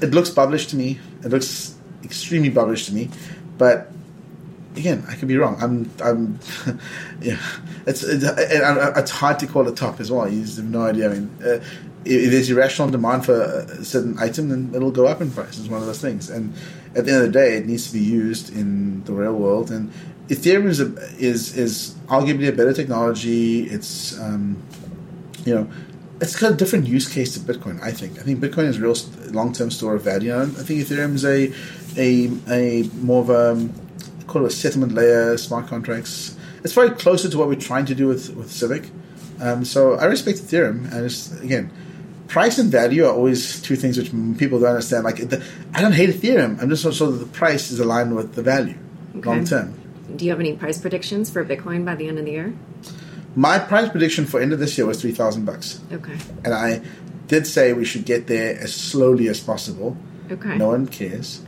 [0.00, 0.98] It looks published to me.
[1.24, 3.10] It looks extremely published to me,
[3.58, 3.92] but
[4.76, 5.56] again, I could be wrong.
[5.60, 6.38] I'm, I'm,
[7.20, 7.38] yeah.
[7.86, 10.28] It's it's, it's hard to call a top as well.
[10.28, 11.10] You just have no idea.
[11.10, 11.60] I mean, uh,
[12.04, 15.58] if there's irrational demand for a certain item, then it'll go up in price.
[15.58, 16.30] It's one of those things.
[16.30, 16.54] And
[16.94, 19.70] at the end of the day, it needs to be used in the real world.
[19.70, 19.92] And
[20.28, 23.64] Ethereum is a, is is arguably a better technology.
[23.64, 24.62] It's um,
[25.44, 25.68] you know.
[26.20, 27.82] It's got a different use case to Bitcoin.
[27.82, 28.16] I think.
[28.20, 28.94] I think Bitcoin is a real
[29.32, 30.32] long term store of value.
[30.40, 31.52] I think Ethereum is a
[31.96, 33.68] a a more of a
[34.28, 36.36] call it a settlement layer, smart contracts.
[36.62, 38.90] It's very closer to what we're trying to do with with Civic.
[39.40, 41.72] Um, so I respect Ethereum, and it's, again,
[42.32, 45.04] price and value are always two things which people don't understand.
[45.04, 46.60] Like, the, I don't hate Ethereum.
[46.62, 48.78] I'm just not sure that the price is aligned with the value
[49.18, 49.28] Okay.
[49.28, 49.74] long term.
[50.16, 52.54] Do you have any price predictions for Bitcoin by the end of the year?
[53.36, 56.16] My price prediction for end of this year was three thousand bucks, Okay.
[56.44, 56.80] and I
[57.28, 59.96] did say we should get there as slowly as possible.
[60.32, 60.56] Okay.
[60.56, 61.40] No one cares.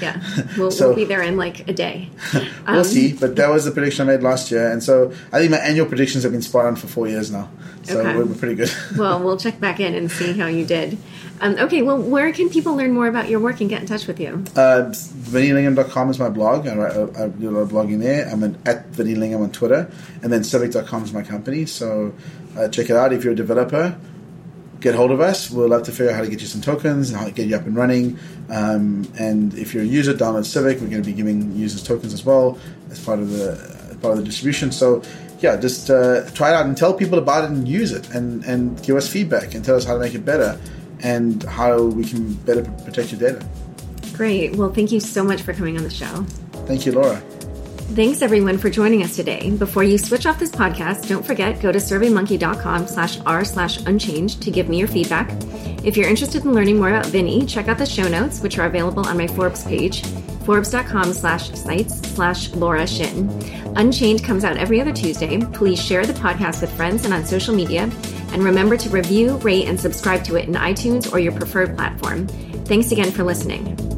[0.00, 0.20] Yeah.
[0.56, 2.08] We'll, So- we'll be there in like a day.
[2.34, 3.12] we'll Um, see.
[3.12, 5.86] But that was the prediction I made last year, and so I think my annual
[5.86, 7.48] predictions have been spot on for four years now.
[7.82, 8.16] So Okay.
[8.16, 8.70] we're, we're pretty good.
[8.96, 10.98] Well, we'll check back in and see how you did.
[11.42, 14.06] Um, okay, well, where can people learn more about your work and get in touch
[14.06, 14.44] with you?
[14.54, 16.66] Uh, VinnyLingham.com is my blog.
[16.68, 18.28] I, write, I do a lot of blogging there.
[18.28, 19.90] I'm at, at Vinny Lingham on Twitter.
[20.22, 21.64] And then Civic.com is my company.
[21.66, 22.12] So
[22.58, 23.12] uh, check it out.
[23.14, 23.96] If you're a developer,
[24.80, 25.50] get hold of us.
[25.50, 27.46] We'll love to figure out how to get you some tokens and how to get
[27.46, 28.18] you up and running.
[28.48, 30.80] Um, and if you're a user, download Civic.
[30.80, 32.58] We're going to be giving users tokens as well
[32.90, 33.52] as part of the
[33.90, 34.72] as part of the distribution.
[34.72, 35.02] So
[35.40, 38.44] yeah, just uh, try it out and tell people about it and use it and,
[38.44, 40.58] and give us feedback and tell us how to make it better
[41.02, 43.46] and how we can better protect your data.
[44.12, 44.56] Great.
[44.56, 46.24] Well, thank you so much for coming on the show.
[46.66, 47.22] Thank you, Laura.
[47.94, 49.50] Thanks everyone for joining us today.
[49.50, 54.40] Before you switch off this podcast, don't forget go to surveymonkey.com slash r slash unchained
[54.42, 55.28] to give me your feedback.
[55.84, 58.66] If you're interested in learning more about Vinny, check out the show notes, which are
[58.66, 60.06] available on my Forbes page,
[60.44, 63.28] forbes.com slash sites slash Laura Shin.
[63.76, 65.40] Unchained comes out every other Tuesday.
[65.46, 67.90] Please share the podcast with friends and on social media.
[68.32, 72.28] And remember to review, rate, and subscribe to it in iTunes or your preferred platform.
[72.66, 73.89] Thanks again for listening.